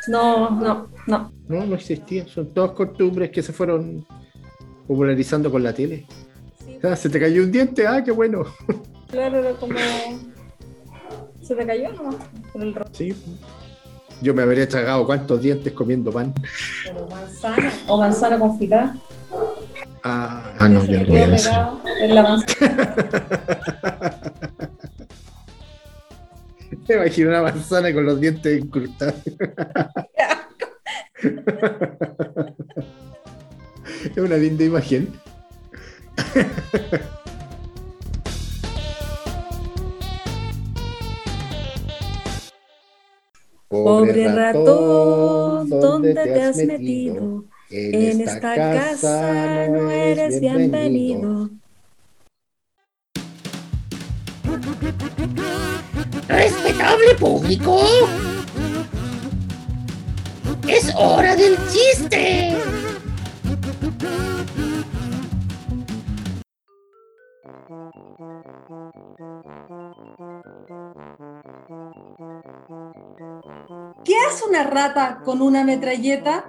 No, 0.08 0.50
no, 0.50 0.88
no. 1.06 1.32
No, 1.48 1.66
no 1.66 1.74
existía. 1.74 2.26
Son 2.26 2.52
todas 2.54 2.70
costumbres 2.72 3.30
que 3.30 3.42
se 3.42 3.52
fueron 3.52 4.06
popularizando 4.86 5.50
con 5.50 5.62
la 5.62 5.72
tele. 5.74 6.06
Sí, 6.64 6.78
Ah, 6.82 6.96
se 6.96 7.08
te 7.10 7.20
cayó 7.20 7.42
un 7.42 7.52
diente, 7.52 7.86
ah, 7.86 8.02
qué 8.02 8.10
bueno. 8.10 8.44
claro, 9.10 9.38
era 9.38 9.52
como. 9.52 9.74
Se 11.42 11.54
te 11.54 11.66
cayó 11.66 11.92
nomás. 11.92 12.16
El. 12.54 12.74
Sí. 12.92 13.14
Yo 14.22 14.32
me 14.32 14.42
habría 14.42 14.66
tragado 14.68 15.04
cuántos 15.04 15.42
dientes 15.42 15.72
comiendo 15.72 16.10
pan. 16.10 16.32
Pero 16.84 17.06
manzana. 17.08 17.72
O 17.86 17.98
manzana 17.98 18.38
confitada. 18.38 18.96
Ah, 20.02 20.54
ah, 20.58 20.68
no, 20.68 20.84
yo 20.84 21.00
no 21.00 21.06
voy 21.06 21.18
a 21.18 21.72
la 22.08 22.22
manzana. 22.22 22.94
Me 26.88 26.94
imagino 26.96 27.28
una 27.30 27.42
manzana 27.42 27.92
con 27.94 28.04
los 28.04 28.20
dientes 28.20 28.60
incrustados. 28.62 29.14
es 34.04 34.16
una 34.16 34.36
linda 34.36 34.64
imagen. 34.64 35.08
Pobre 43.68 44.28
ratón, 44.28 45.70
¿dónde 45.70 46.14
te 46.14 46.42
has 46.42 46.56
metido? 46.58 47.44
En 47.70 48.20
esta 48.20 48.54
casa 48.54 49.68
no 49.68 49.90
eres 49.90 50.40
bienvenido. 50.40 51.50
Respetable 56.28 57.14
público. 57.18 57.80
Es 60.66 60.92
hora 60.96 61.36
del 61.36 61.56
chiste. 61.70 62.56
¿Qué 74.04 74.14
hace 74.28 74.44
una 74.48 74.64
rata 74.64 75.20
con 75.24 75.42
una 75.42 75.64
metralleta? 75.64 76.44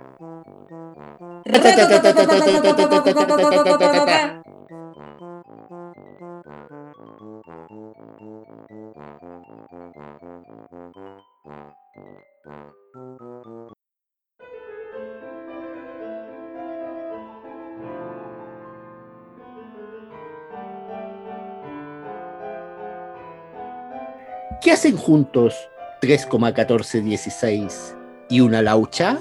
¿Qué 24.61 24.71
hacen 24.71 24.97
juntos 24.97 25.55
3,1416 26.01 27.95
y 28.29 28.39
una 28.41 28.61
laucha? 28.61 29.19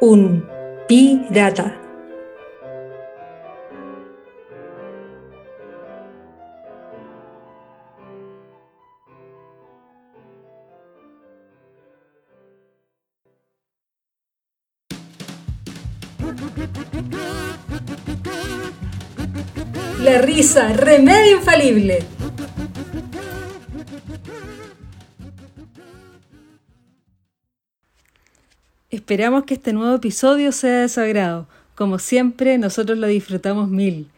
Un 0.00 0.48
pirata. 0.88 1.80
La 20.02 20.18
risa, 20.18 20.68
remedio 20.74 21.38
infalible. 21.38 22.13
Esperamos 29.04 29.44
que 29.44 29.52
este 29.52 29.74
nuevo 29.74 29.96
episodio 29.96 30.50
sea 30.50 30.80
de 30.80 30.88
su 30.88 30.98
agrado. 30.98 31.46
Como 31.74 31.98
siempre, 31.98 32.56
nosotros 32.56 32.96
lo 32.96 33.06
disfrutamos 33.06 33.68
mil. 33.68 34.08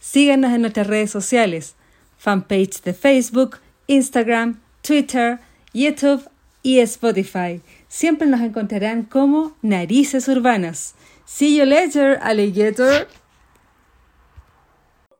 Síganos 0.00 0.54
en 0.54 0.62
nuestras 0.62 0.86
redes 0.86 1.10
sociales, 1.10 1.74
fanpage 2.16 2.80
de 2.80 2.94
Facebook, 2.94 3.58
Instagram, 3.86 4.58
Twitter, 4.80 5.40
YouTube 5.74 6.26
y 6.62 6.78
Spotify. 6.78 7.60
Siempre 7.86 8.26
nos 8.26 8.40
encontrarán 8.40 9.02
como 9.02 9.58
Narices 9.60 10.26
Urbanas. 10.26 10.94
See 11.26 11.58
you 11.58 11.66
later, 11.66 12.18
alligator. 12.22 13.08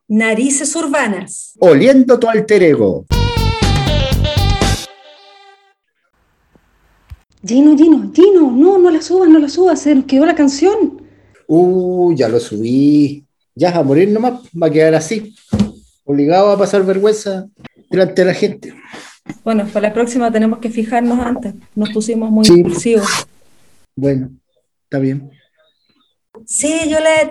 Narices 0.08 0.74
Urbanas. 0.74 1.52
Oliendo 1.58 2.18
tu 2.18 2.26
alter 2.26 2.62
ego. 2.62 3.04
Gino, 7.44 7.76
Gino, 7.76 8.10
Gino, 8.12 8.50
no, 8.50 8.78
no 8.78 8.90
la 8.90 9.00
subas, 9.00 9.28
no 9.28 9.38
la 9.38 9.48
subas, 9.48 9.80
se 9.80 9.94
nos 9.94 10.04
quedó 10.04 10.26
la 10.26 10.34
canción. 10.34 11.02
Uh, 11.46 12.12
ya 12.14 12.28
lo 12.28 12.38
subí. 12.38 13.24
Ya 13.54 13.76
a 13.76 13.82
morir 13.82 14.08
nomás, 14.10 14.40
va 14.60 14.66
a 14.68 14.70
quedar 14.70 14.94
así. 14.94 15.34
obligado 16.04 16.50
a 16.50 16.58
pasar 16.58 16.84
vergüenza 16.84 17.46
delante 17.88 18.22
de 18.22 18.26
la 18.26 18.34
gente. 18.34 18.74
Bueno, 19.44 19.64
para 19.72 19.88
la 19.88 19.94
próxima 19.94 20.30
tenemos 20.32 20.58
que 20.58 20.68
fijarnos 20.70 21.18
antes. 21.20 21.54
Nos 21.74 21.90
pusimos 21.90 22.30
muy 22.30 22.44
Sí. 22.44 22.52
impulsivos. 22.54 23.06
Bueno, 23.94 24.30
está 24.84 24.98
bien. 24.98 25.30
Sí, 26.46 26.72
yo 26.88 26.98
le 26.98 27.26